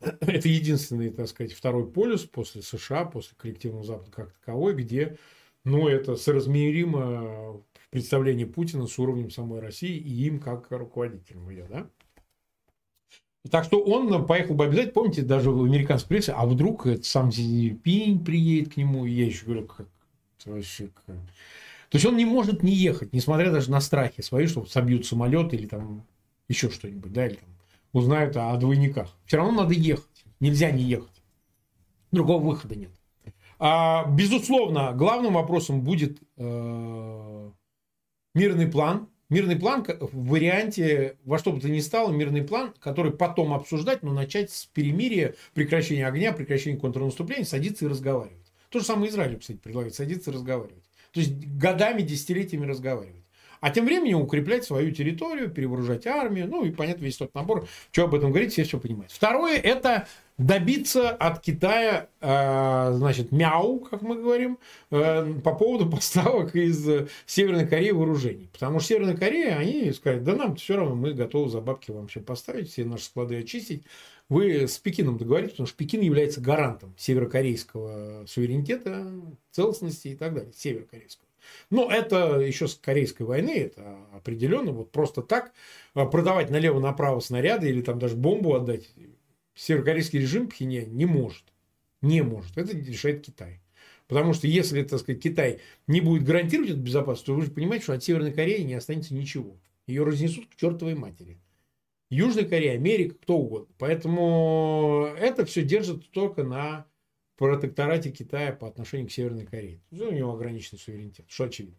[0.20, 5.18] Это единственный, так сказать, второй полюс после США, после коллективного Запада как таковой, где
[5.64, 7.60] ну, это соразмеримо
[7.90, 11.90] в Путина с уровнем самой России и им как руководителем ее, да?
[13.50, 17.30] Так что он поехал бы обязательно, помните, даже в американской прессе, а вдруг это сам
[17.30, 19.86] Пинь приедет к нему, и я еще говорю, как
[20.46, 21.04] вообще как...
[21.06, 25.52] То есть он не может не ехать, несмотря даже на страхи свои, что собьют самолет
[25.52, 26.04] или там
[26.48, 27.48] еще что-нибудь, да, или там
[27.92, 29.14] узнают о двойниках.
[29.26, 30.24] Все равно надо ехать.
[30.40, 31.22] Нельзя не ехать.
[32.10, 32.90] Другого выхода нет.
[33.58, 37.50] А, безусловно, главным вопросом будет э,
[38.34, 43.10] мирный план, Мирный план в варианте, во что бы то ни стало, мирный план, который
[43.10, 48.52] потом обсуждать, но начать с перемирия, прекращения огня, прекращения контрнаступления, садиться и разговаривать.
[48.68, 50.84] То же самое Израилю, кстати, предлагает садиться и разговаривать.
[51.10, 53.23] То есть годами, десятилетиями разговаривать.
[53.64, 58.04] А тем временем укреплять свою территорию, перевооружать армию, ну и, понятно, весь тот набор, что
[58.04, 59.10] об этом говорить, все все понимают.
[59.10, 60.06] Второе– это
[60.36, 64.58] добиться от Китая, э, значит, мяу, как мы говорим,
[64.90, 66.86] э, по поводу поставок из
[67.24, 68.50] Северной Кореи вооружений.
[68.52, 72.08] Потому что Северная Корея, они сказали, да нам все равно, мы готовы за бабки вам
[72.08, 73.84] все поставить, все наши склады очистить.
[74.28, 79.10] Вы с Пекином договоритесь, потому что Пекин является гарантом северокорейского суверенитета,
[79.52, 81.23] целостности и так далее, северокорейского.
[81.70, 85.52] Но это еще с Корейской войны, это определенно, вот просто так
[85.94, 88.90] э, продавать налево-направо снаряды или там даже бомбу отдать
[89.54, 91.44] северокорейский режим Пхеньян не может.
[92.02, 92.56] Не может.
[92.56, 93.60] Это решает Китай.
[94.06, 97.84] Потому что если, так сказать, Китай не будет гарантировать эту безопасность, то вы же понимаете,
[97.84, 99.56] что от Северной Кореи не останется ничего.
[99.86, 101.38] Ее разнесут к чертовой матери.
[102.10, 103.74] Южная Корея, Америка, кто угодно.
[103.78, 106.86] Поэтому это все держит только на
[107.36, 109.80] протекторате Китая по отношению к Северной Корее.
[109.90, 111.78] У него ограниченный суверенитет, что очевидно.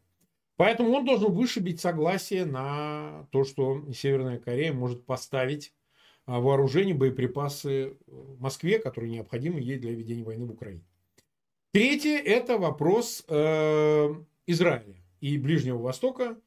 [0.57, 5.73] Поэтому он должен вышибить согласие на то, что Северная Корея может поставить
[6.25, 7.97] а, вооружение, боеприпасы
[8.39, 10.83] Москве, которые необходимы ей для ведения войны в Украине.
[11.71, 14.15] Третье– это вопрос э,
[14.47, 16.37] Израиля и Ближнего Востока.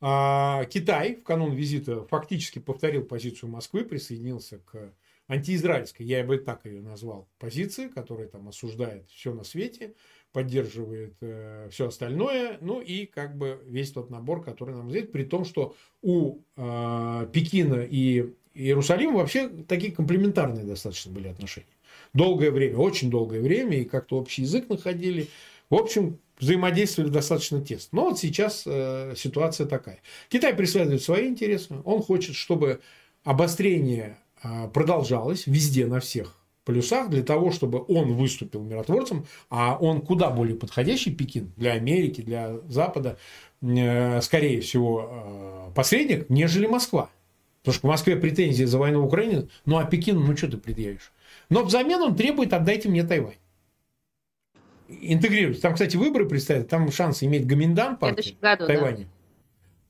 [0.00, 4.92] А, Китай в канун визита фактически повторил позицию Москвы, присоединился к
[5.28, 9.94] антиизраильской, я бы так ее назвал, позиции, которая там осуждает все на свете,
[10.32, 15.24] поддерживает э, все остальное, ну и как бы весь тот набор, который нам известен, при
[15.24, 21.66] том, что у э, Пекина и Иерусалима вообще такие комплементарные достаточно были отношения.
[22.12, 25.28] Долгое время, очень долгое время, и как-то общий язык находили.
[25.70, 27.88] В общем, взаимодействовали достаточно тесно.
[27.92, 30.00] Но вот сейчас э, ситуация такая.
[30.28, 31.74] Китай преследует свои интересы.
[31.84, 32.80] Он хочет, чтобы
[33.24, 34.18] обострение
[34.72, 40.56] продолжалось везде, на всех плюсах для того, чтобы он выступил миротворцем, а он куда более
[40.56, 43.18] подходящий Пекин для Америки, для Запада,
[43.62, 47.10] э, скорее всего, э, посредник, нежели Москва.
[47.60, 50.56] Потому что к Москве претензии за войну в Украине, ну а Пекину, ну что ты
[50.56, 51.12] предъявишь?
[51.48, 53.36] Но взамен он требует, отдайте мне Тайвань.
[54.88, 55.60] Интегрируйте.
[55.60, 59.04] Там, кстати, выборы предстоят, там шанс иметь Гоминдан партии в Тайване.
[59.04, 59.13] Да.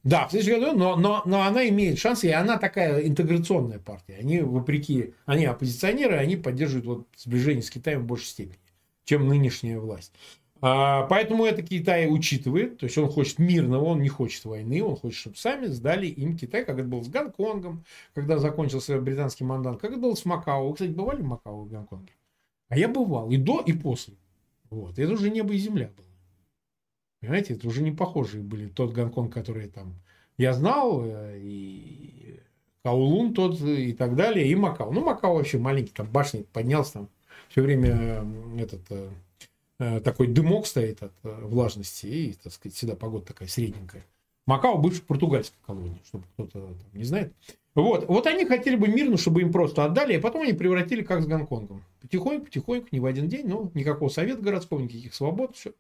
[0.05, 4.17] Да, в следующем году, но, но, но она имеет шансы, и она такая интеграционная партия.
[4.21, 8.59] Они, вопреки, они оппозиционеры, они поддерживают вот сближение с Китаем в большей степени,
[9.05, 10.13] чем нынешняя власть.
[10.61, 14.97] А, поэтому это Китай учитывает, то есть он хочет мирного, он не хочет войны, он
[14.97, 19.81] хочет, чтобы сами сдали им Китай, как это было с Гонконгом, когда закончился британский мандат,
[19.81, 20.69] как это было с Макао.
[20.69, 22.13] Вы, кстати, бывали в Макао и Гонконге?
[22.69, 24.15] А я бывал и до, и после.
[24.69, 24.99] Вот.
[24.99, 26.04] Это уже небо и земля было.
[27.25, 28.69] Понимаете, это уже не похожие были.
[28.69, 29.95] Тот Гонконг, который там
[30.37, 32.39] я знал, э, и
[32.83, 34.93] Каулун тот, и так далее, и Макао.
[34.93, 37.09] Ну, Макао вообще маленький, там башни поднялся, там
[37.49, 38.27] все время
[38.59, 38.83] этот
[39.79, 44.05] э, такой дымок стоит от э, влажности, и, так сказать, всегда погода такая средненькая.
[44.47, 47.33] Макао бывшая португальская колония, чтобы кто-то не знает.
[47.75, 48.07] Вот.
[48.07, 51.27] вот они хотели бы мирно, чтобы им просто отдали, а потом они превратили как с
[51.27, 51.83] Гонконгом.
[52.03, 55.73] Потихоньку, потихоньку, не в один день, но никакого совета городского, никаких свобод, все.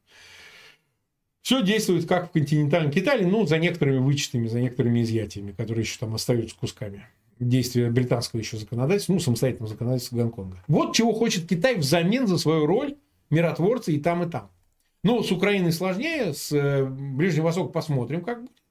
[1.44, 5.98] Все действует как в континентальном Китае, ну, за некоторыми вычетами, за некоторыми изъятиями, которые еще
[5.98, 7.06] там остаются кусками
[7.38, 10.64] действия британского еще законодательства, ну, самостоятельного законодательства Гонконга.
[10.68, 12.96] Вот чего хочет Китай взамен за свою роль
[13.28, 14.50] миротворца и там, и там.
[15.02, 18.62] Ну, с Украиной сложнее, с э, Ближнего Востока посмотрим, как будет.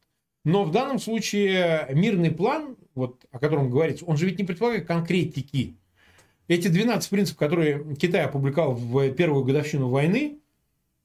[0.44, 4.88] Но в данном случае мирный план, вот, о котором говорится, он же ведь не предполагает
[4.88, 5.78] конкретики.
[6.48, 10.40] Эти 12 принципов, которые Китай опубликовал в первую годовщину войны,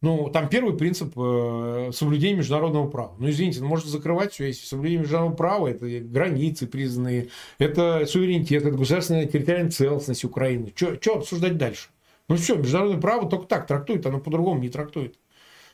[0.00, 3.16] ну, там первый принцип э, соблюдения международного права.
[3.18, 8.64] Ну, извините, ну, можно закрывать все, если соблюдение международного права, это границы признанные, это суверенитет,
[8.64, 10.72] это государственная территориальная целостность Украины.
[10.76, 11.88] Что обсуждать дальше?
[12.28, 15.18] Ну, все, международное право только так трактует, оно по-другому не трактует.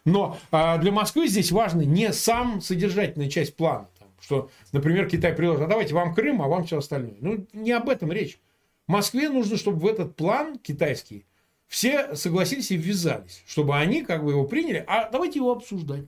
[0.06, 3.88] Но а для Москвы здесь важно не сам содержательная часть плана.
[3.98, 7.16] Там, что, например, Китай предложит, а давайте вам Крым, а вам все остальное.
[7.20, 8.38] Ну, не об этом речь.
[8.86, 11.24] Москве нужно, чтобы в этот план китайский
[11.74, 16.04] все согласились и ввязались, чтобы они как бы его приняли, а давайте его обсуждать.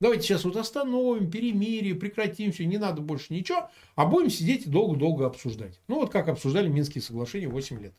[0.00, 4.70] Давайте сейчас вот остановим, перемирие, прекратим все, не надо больше ничего, а будем сидеть и
[4.70, 5.78] долго-долго обсуждать.
[5.86, 7.92] Ну вот как обсуждали Минские соглашения 8 лет.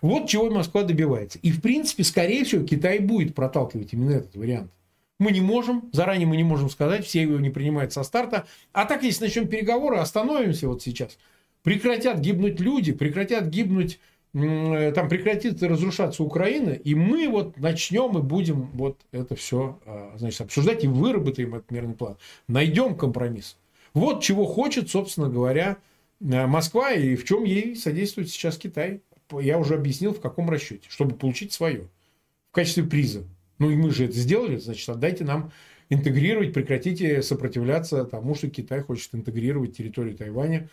[0.00, 1.38] Вот чего Москва добивается.
[1.40, 4.72] И в принципе, скорее всего, Китай будет проталкивать именно этот вариант.
[5.18, 8.46] Мы не можем, заранее мы не можем сказать, все его не принимают со старта.
[8.72, 11.18] А так, если начнем переговоры, остановимся вот сейчас,
[11.62, 14.00] прекратят гибнуть люди, прекратят гибнуть
[14.32, 20.42] там прекратит разрушаться Украина, и мы вот начнем и будем вот это все а, значит,
[20.42, 22.16] обсуждать и выработаем этот мирный план.
[22.46, 23.56] Найдем компромисс.
[23.94, 25.78] Вот чего хочет, собственно говоря,
[26.20, 29.00] э, Москва и в чем ей содействует сейчас Китай.
[29.32, 31.88] Я уже объяснил, в каком расчете, чтобы получить свое
[32.50, 33.24] в качестве приза.
[33.58, 35.52] Ну и мы же это сделали, значит, отдайте нам
[35.90, 40.68] интегрировать, прекратите сопротивляться тому, что Китай хочет интегрировать территорию Тайваня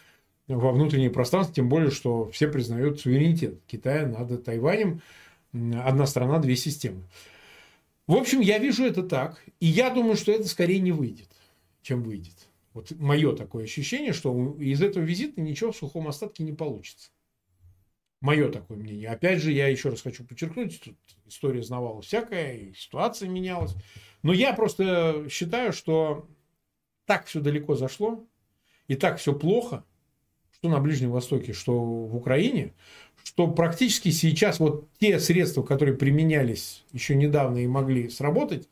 [0.48, 5.02] во внутреннее пространство, тем более, что все признают суверенитет Китая над Тайванем.
[5.54, 7.04] Одна страна, две системы.
[8.08, 11.30] В общем, я вижу это так, и я думаю, что это скорее не выйдет,
[11.82, 12.36] чем выйдет.
[12.74, 17.10] Вот мое такое ощущение, что из этого визита ничего в сухом остатке не получится.
[18.22, 19.10] Мое такое мнение.
[19.10, 23.74] Опять же, я еще раз хочу подчеркнуть, тут история знавала всякая, и ситуация менялась.
[24.24, 26.28] Но я просто считаю, что
[27.06, 28.28] так все далеко зашло,
[28.88, 29.84] и так все плохо–
[30.66, 32.74] что на Ближнем Востоке, что в Украине,
[33.24, 38.68] что практически сейчас вот те средства, которые применялись еще недавно и могли сработать,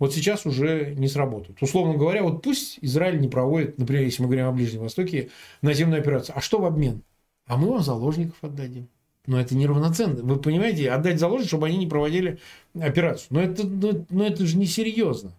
[0.00, 1.62] вот сейчас уже не сработают.
[1.62, 5.30] Условно говоря, вот пусть Израиль не проводит, например, если мы говорим о Ближнем Востоке,
[5.62, 6.36] наземную операцию.
[6.36, 7.02] А что в обмен?
[7.46, 8.88] А мы вам заложников отдадим.
[9.26, 10.22] Но это неравноценно.
[10.22, 12.38] Вы понимаете, отдать заложников, чтобы они не проводили
[12.74, 13.28] операцию.
[13.30, 15.32] Но это, ну, но это же несерьезно.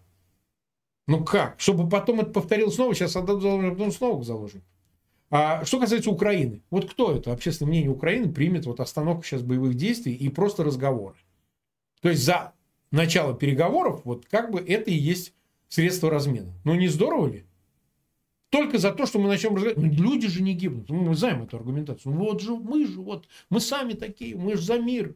[1.06, 1.60] Ну как?
[1.60, 4.62] Чтобы потом это повторилось снова, сейчас отдадут заложников, потом снова к заложникам.
[5.30, 9.74] А что касается Украины, вот кто это, общественное мнение Украины, примет вот остановку сейчас боевых
[9.74, 11.14] действий и просто разговоры.
[12.02, 12.52] То есть за
[12.90, 15.32] начало переговоров, вот как бы это и есть
[15.68, 16.52] средство размена.
[16.64, 17.44] Ну не здорово ли?
[18.50, 19.96] Только за то, что мы начнем разговаривать.
[19.96, 20.88] Ну, люди же не гибнут.
[20.88, 22.12] Ну, мы знаем эту аргументацию.
[22.12, 25.14] Ну, вот же, мы же, вот, мы сами такие, мы же за мир.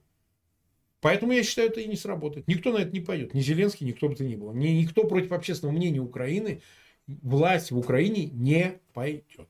[1.01, 2.47] Поэтому я считаю, это и не сработает.
[2.47, 3.35] Никто на это не пойдет.
[3.35, 4.53] Ни Зеленский, никто бы то ни было.
[4.53, 6.63] Ни, никто против общественного мнения Украины,
[7.09, 9.49] власть в Украине не пойдет.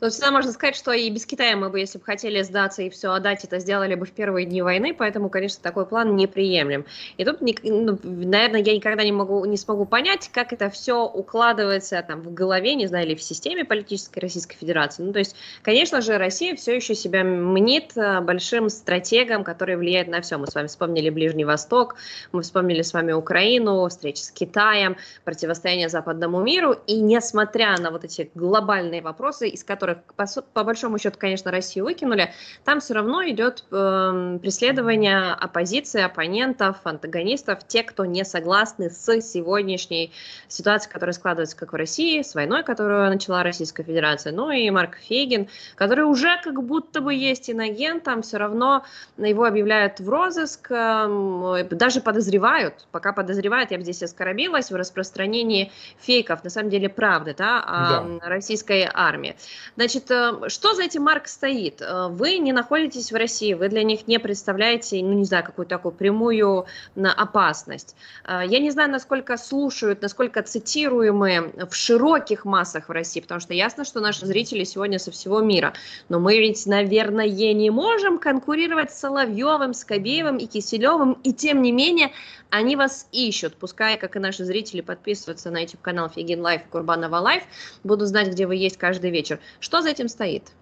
[0.00, 2.90] Но всегда можно сказать, что и без Китая мы бы, если бы хотели сдаться и
[2.90, 6.84] все отдать, это сделали бы в первые дни войны, поэтому, конечно, такой план неприемлем.
[7.16, 12.04] И тут, ну, наверное, я никогда не могу, не смогу понять, как это все укладывается
[12.06, 15.02] там в голове, не знаю, или в системе политической Российской Федерации.
[15.02, 20.08] Ну, то есть, конечно же, Россия все еще себя мнит э, большим стратегом, который влияет
[20.08, 20.36] на все.
[20.38, 21.96] Мы с вами вспомнили Ближний Восток,
[22.32, 28.04] мы вспомнили с вами Украину, встречи с Китаем, противостояние западному миру, и несмотря на вот
[28.04, 32.32] эти глобальные вопросы, из которых которых, по, по большому счету, конечно, Россию выкинули,
[32.64, 40.12] там все равно идет э, преследование оппозиции, оппонентов, антагонистов, те, кто не согласны с сегодняшней
[40.48, 44.96] ситуацией, которая складывается как в России, с войной, которую начала Российская Федерация, ну и Марк
[44.96, 48.84] Фейгин, который уже как будто бы есть иногент, там все равно
[49.18, 55.72] его объявляют в розыск, э, даже подозревают, пока подозревают, я бы здесь оскорбилась, в распространении
[55.98, 58.28] фейков, на самом деле правды, да, о да.
[58.28, 59.36] российской армии.
[59.76, 61.82] Значит, э, что за этим Марк стоит?
[61.82, 65.76] Э, вы не находитесь в России, вы для них не представляете, ну, не знаю, какую-то
[65.76, 66.66] такую прямую
[66.96, 67.96] опасность.
[68.24, 73.54] Э, я не знаю, насколько слушают, насколько цитируемы в широких массах в России, потому что
[73.54, 75.72] ясно, что наши зрители сегодня со всего мира.
[76.08, 81.72] Но мы ведь, наверное, не можем конкурировать с Соловьевым, Скабеевым и Киселевым, и тем не
[81.72, 82.12] менее
[82.50, 83.56] они вас ищут.
[83.56, 87.42] Пускай, как и наши зрители, подписываются на YouTube-канал Фейгин Live Курбанова Live,
[87.82, 89.40] буду знать, где вы есть каждый вечер.
[89.64, 90.52] Что за этим стоит?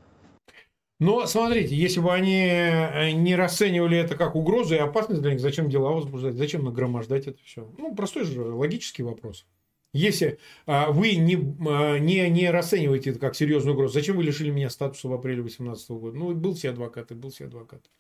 [1.00, 5.40] Но смотрите, если бы они э, не расценивали это как угрозу и опасность для них,
[5.40, 7.68] зачем дела возбуждать, зачем нагромождать это все?
[7.78, 9.44] Ну, простой же логический вопрос.
[9.92, 11.34] Если а, вы не,
[11.68, 15.42] а, не, не расцениваете это как серьезную угрозу, зачем вы лишили меня статуса в апреле
[15.42, 16.16] 2018 года?
[16.16, 17.90] Ну, был все адвокаты, был все адвокаты.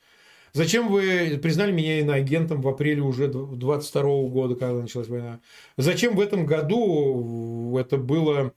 [0.52, 5.40] Зачем вы признали меня иноагентом в апреле уже 22 года, когда началась война?
[5.76, 8.52] Зачем в этом году это было...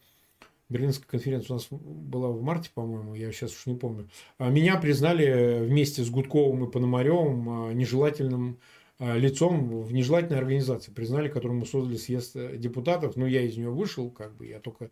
[0.69, 4.09] Берлинская конференция у нас была в марте, по-моему, я сейчас уж не помню.
[4.37, 8.59] А меня признали вместе с Гудковым и Пономаревым а, нежелательным
[8.97, 13.15] а, лицом в нежелательной организации признали, которую мы создали съезд депутатов.
[13.15, 14.89] Но я из нее вышел, как бы я только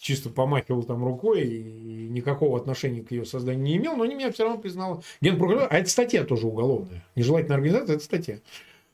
[0.00, 4.32] чисто помахивал там рукой и никакого отношения к ее созданию не имел, но они меня
[4.32, 5.68] все равно признали генпрокурор.
[5.70, 7.04] А это статья тоже уголовная.
[7.14, 8.40] Нежелательная организация– это статья.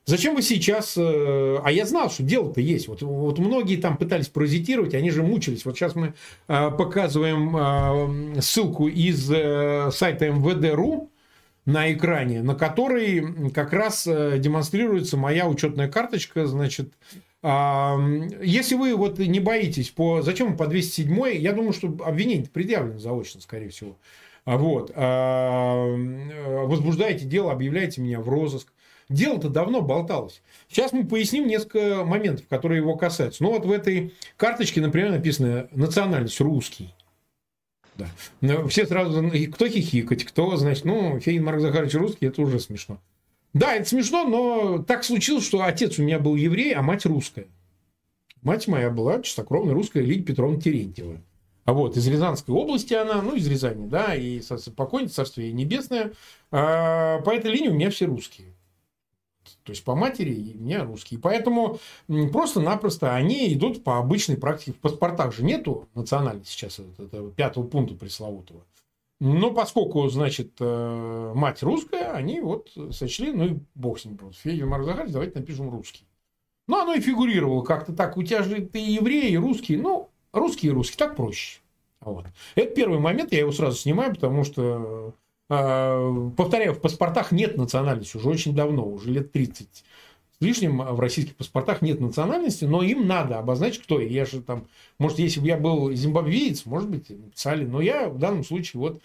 [0.08, 0.96] Зачем вы сейчас...
[0.96, 2.86] Э, а я знал, что дело-то есть.
[2.86, 5.64] Вот, вот многие там пытались паразитировать, они же мучились.
[5.64, 6.14] Вот сейчас мы
[6.46, 11.10] э, показываем э, ссылку из сайта МВД.ру
[11.64, 16.92] на экране, на которой как раз демонстрируется моя учетная карточка, значит,
[17.42, 20.22] если вы вот не боитесь, по...
[20.22, 23.98] зачем по 207 я думаю, что обвинение предъявлено заочно, скорее всего.
[24.44, 24.92] А вот.
[26.68, 28.72] Возбуждаете дело, объявляете меня в розыск.
[29.08, 30.42] Дело-то давно болталось.
[30.68, 33.42] Сейчас мы поясним несколько моментов, которые его касаются.
[33.42, 36.92] Ну, вот в этой карточке, например, написано «национальность русский».
[37.94, 38.66] Да.
[38.68, 42.98] Все сразу, кто хихикать, кто, значит, ну, Фейн Марк Захарович русский, это уже смешно.
[43.54, 47.46] Да, это смешно, но так случилось, что отец у меня был еврей, а мать русская.
[48.42, 51.22] Мать моя была чистокровная русская Лидия Петровна Терентьева.
[51.64, 54.40] А вот из Рязанской области она, ну, из Рязани, да, и
[54.76, 56.12] покойница царствие небесное.
[56.52, 58.55] А, по этой линии у меня все русские.
[59.66, 61.20] То есть по матери у меня русские.
[61.20, 61.78] Поэтому
[62.32, 64.72] просто-напросто они идут по обычной практике.
[64.72, 68.64] В паспортах же нету национальности сейчас, этого пятого пункта пресловутого.
[69.18, 74.42] Но поскольку, значит, э, мать русская, они вот сочли, ну и бог с ним просто.
[74.42, 76.06] Федя Марзахарь, давайте напишем русский.
[76.68, 78.16] Ну, оно и фигурировало как-то так.
[78.16, 79.76] У тебя же ты еврей, русский.
[79.76, 81.60] Ну, русский и русский, так проще.
[82.00, 82.26] Вот.
[82.54, 85.14] Это первый момент, я его сразу снимаю, потому что,
[85.48, 89.84] повторяю, в паспортах нет национальности уже очень давно, уже лет 30
[90.38, 94.08] с лишним в российских паспортах нет национальности, но им надо обозначить, кто я.
[94.08, 94.66] Я же там,
[94.98, 99.00] может, если бы я был зимбабвеец, может быть, написали, но я в данном случае вот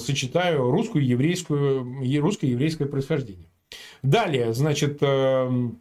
[0.00, 3.48] сочетаю русскую и еврейскую, и еврейское происхождение.
[4.02, 5.80] Далее, значит, эм,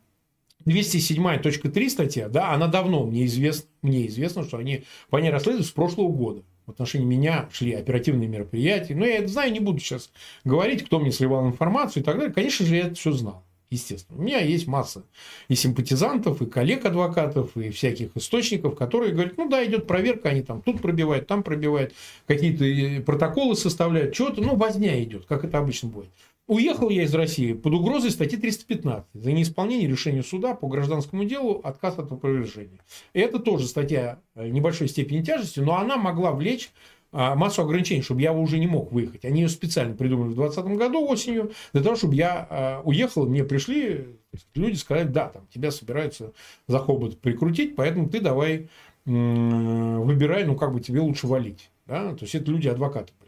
[0.66, 5.72] 207.3 статья, да, она давно мне известна, мне известно, что они по ней расследуют с
[5.72, 6.44] прошлого года.
[6.66, 8.96] В отношении меня шли оперативные мероприятия.
[8.96, 10.12] Но я это знаю, не буду сейчас
[10.44, 12.34] говорить, кто мне сливал информацию и так далее.
[12.34, 13.44] Конечно же, я это все знал.
[13.72, 14.20] Естественно.
[14.20, 15.04] У меня есть масса
[15.48, 20.62] и симпатизантов, и коллег-адвокатов, и всяких источников, которые говорят, ну да, идет проверка, они там
[20.62, 21.94] тут пробивают, там пробивают,
[22.28, 26.10] какие-то э, протоколы составляют, что-то, ну, возня идет, как это обычно будет.
[26.48, 31.60] Уехал я из России под угрозой статьи 315 за неисполнение решения суда по гражданскому делу
[31.64, 32.80] отказ от опровержения.
[33.14, 36.70] Это тоже статья э, небольшой степени тяжести, но она могла влечь
[37.12, 39.26] а, массу ограничений, чтобы я уже не мог выехать.
[39.26, 43.44] Они ее специально придумали в 2020 году осенью, для того, чтобы я а, уехал, мне
[43.44, 44.20] пришли
[44.54, 46.34] люди сказать, да, там тебя собираются
[46.68, 48.70] за хобот прикрутить, поэтому ты давай
[49.06, 51.70] выбирай, ну как бы тебе лучше валить.
[51.86, 52.14] Да?
[52.16, 53.25] То есть это люди адвокаты а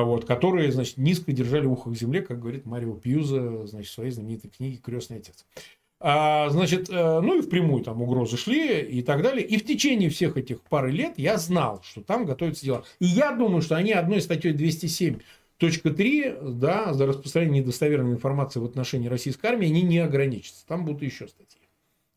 [0.00, 4.10] вот, которые, значит, низко держали ухо к земле, как говорит Марио Пьюза, значит, в своей
[4.10, 5.44] знаменитой книге «Крестный отец».
[6.00, 9.46] А, значит, э, ну и впрямую там угрозы шли и так далее.
[9.46, 12.84] И в течение всех этих пары лет я знал, что там готовятся дела.
[12.98, 15.18] И я думаю, что они одной статьей 207
[15.58, 20.66] Точка 3, да, за распространение недостоверной информации в отношении российской армии, они не ограничатся.
[20.66, 21.60] Там будут еще статьи.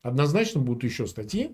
[0.01, 1.51] Однозначно будут еще статьи.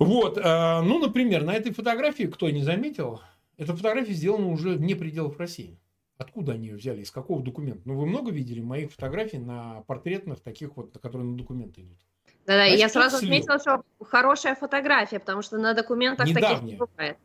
[0.00, 3.20] Вот, э, ну, например, на этой фотографии, кто не заметил,
[3.56, 5.78] эта фотография сделана уже вне пределов России.
[6.18, 7.02] Откуда они ее взяли?
[7.02, 7.82] Из какого документа?
[7.84, 11.98] Ну, вы много видели моих фотографий на портретных, таких вот, которые на документы идут?
[12.46, 16.54] Да-да, я сразу отметила, что хорошая фотография, потому что на документах Недавняя.
[16.54, 17.18] таких не бывает.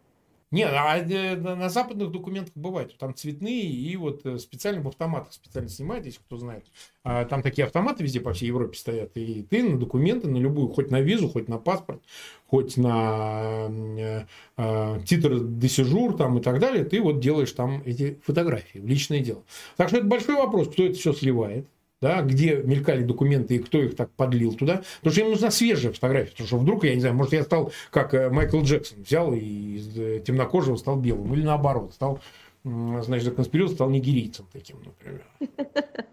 [0.51, 2.97] Нет, а э, на западных документах бывает.
[2.97, 6.65] Там цветные и вот э, специально в автоматах специально снимают, если кто знает.
[7.05, 9.15] А там такие автоматы везде по всей Европе стоят.
[9.15, 12.01] И ты на документы, на любую, хоть на визу, хоть на паспорт,
[12.47, 14.25] хоть на э,
[14.57, 19.21] э, титр де сижур там и так далее, ты вот делаешь там эти фотографии личное
[19.21, 19.43] дело.
[19.77, 21.65] Так что это большой вопрос, кто это все сливает
[22.01, 24.81] да, где мелькали документы и кто их так подлил туда.
[24.97, 26.31] Потому что им нужна свежая фотография.
[26.31, 29.39] Потому что вдруг, я не знаю, может, я стал, как э, Майкл Джексон, взял и
[29.39, 31.33] из э, темнокожего стал белым.
[31.33, 32.19] Или наоборот, стал,
[32.63, 35.23] значит, законспирировал, стал нигерийцем таким, например.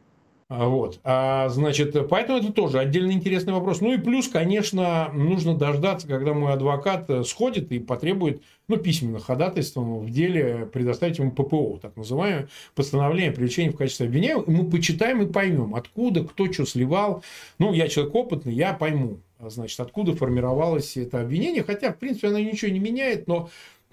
[0.50, 0.98] А, вот.
[1.04, 3.82] А, значит, поэтому это тоже отдельно интересный вопрос.
[3.82, 9.20] Ну и плюс, конечно, нужно дождаться, когда мой адвокат э, сходит и потребует ну, письменным
[9.20, 14.44] ходатайством в деле предоставить ему ППО, так называемое постановление о привлечении в качестве обвиняемого.
[14.44, 17.24] И мы почитаем и поймем, откуда, кто что сливал.
[17.58, 21.62] Ну, я человек опытный, я пойму, значит, откуда формировалось это обвинение.
[21.62, 23.48] Хотя, в принципе, оно ничего не меняет, но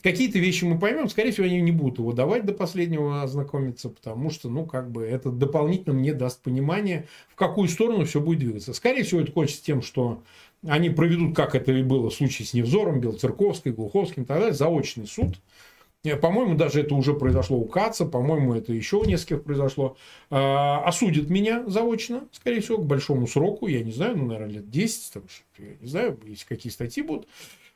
[0.06, 4.30] Какие-то вещи мы поймем, скорее всего, они не будут его давать до последнего ознакомиться, потому
[4.30, 8.76] что, ну, как бы это дополнительно мне даст понимание, в какую сторону все будет двигаться.
[8.76, 10.22] Скорее всего, это кончится тем, что
[10.68, 14.54] они проведут, как это и было в случае с Невзором, Белоцерковской, Глуховским и так далее,
[14.54, 15.36] заочный суд.
[16.06, 19.98] Э, по-моему, даже это уже произошло у Каца, по-моему, это еще у нескольких произошло.
[20.30, 24.70] А, осудят меня заочно, скорее всего, к большому сроку, я не знаю, ну, наверное, лет
[24.70, 25.24] 10, там,
[25.58, 27.28] я не знаю, если какие статьи будут.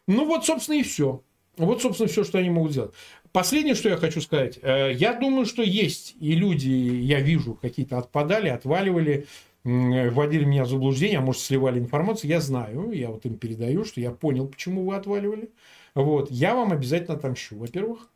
[0.08, 1.22] Ну, вот, собственно, и все.
[1.58, 2.94] Вот, собственно, все, что они могут сделать.
[3.32, 4.60] Последнее, что я хочу сказать.
[4.62, 9.28] Э, я думаю, что есть и люди, я вижу, какие-то отпадали, отваливали,
[9.64, 12.30] вводили меня в заблуждение, а может, сливали информацию.
[12.30, 15.50] Я знаю, я вот им передаю, что я понял, почему вы отваливали.
[15.96, 16.32] Вот.
[16.32, 18.10] Я вам обязательно отомщу, во-первых.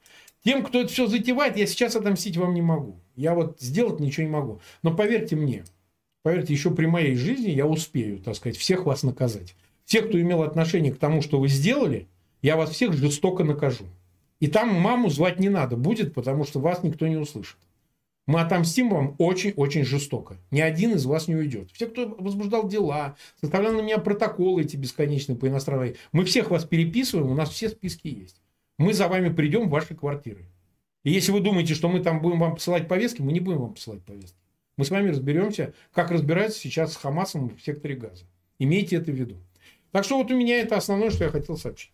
[0.43, 2.99] Тем, кто это все затевает, я сейчас отомстить вам не могу.
[3.15, 4.61] Я вот сделать ничего не могу.
[4.81, 5.63] Но поверьте мне,
[6.21, 9.55] поверьте, еще при моей жизни я успею, так сказать, всех вас наказать.
[9.85, 12.07] Всех, кто имел отношение к тому, что вы сделали–
[12.43, 13.85] я вас всех жестоко накажу.
[14.39, 17.57] И там маму звать не надо будет, потому что вас никто не услышит.
[18.25, 20.37] Мы отомстим вам очень-очень жестоко.
[20.49, 21.71] Ни один из вас не уйдет.
[21.73, 26.63] Все, кто возбуждал дела, составлял на меня протоколы эти бесконечные по иностранной, мы всех вас
[26.63, 28.41] переписываем, у нас все списки есть.
[28.77, 30.45] Мы за вами придем в ваши квартиры.
[31.03, 33.73] И если вы думаете, что мы там будем вам посылать повестки, мы не будем вам
[33.73, 34.37] посылать повестки.
[34.77, 38.23] Мы с вами разберемся, как разбираются сейчас с Хамасом в секторе Газа.
[38.57, 39.35] Имейте это в виду.
[39.91, 41.91] Так что вот у меня это основное, что я хотел сообщить.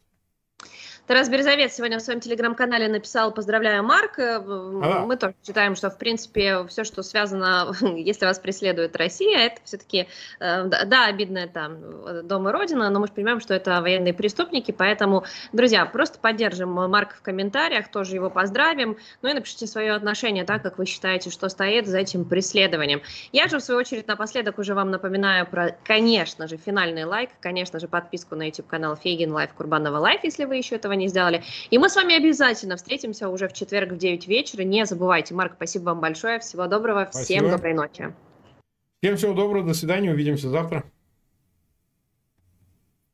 [1.10, 4.20] Тарас Березовец сегодня в своем телеграм-канале написал «Поздравляю, Марк».
[4.20, 5.05] Э, а.
[5.07, 10.07] Мы тоже считаем, что, в принципе, все, что связано, если вас преследует Россия, это все-таки,
[10.39, 14.72] э, да, обидно это Дом и Родина, но мы же понимаем, что это военные преступники,
[14.72, 20.43] поэтому, друзья, просто поддержим Марка в комментариях, тоже его поздравим, ну и напишите свое отношение,
[20.43, 23.01] так, как вы считаете, что стоит за этим преследованием.
[23.32, 27.80] Я же, в свою очередь, напоследок уже вам напоминаю про, конечно же, финальный лайк, конечно
[27.80, 31.43] же, подписку на YouTube-канал Фейгин Live Курбанова Live, если вы еще этого не сделали.
[31.72, 34.64] И мы с вами обязательно встретимся уже в четверг в 9 вечера.
[34.64, 35.34] Не забывайте.
[35.34, 36.39] Марк, спасибо вам большое.
[36.39, 37.08] Всего доброго.
[37.12, 37.39] Спасибо.
[37.39, 38.14] Всем доброй ночи.
[39.02, 39.68] Всем всего доброго.
[39.68, 40.12] До свидания.
[40.12, 40.84] Увидимся завтра.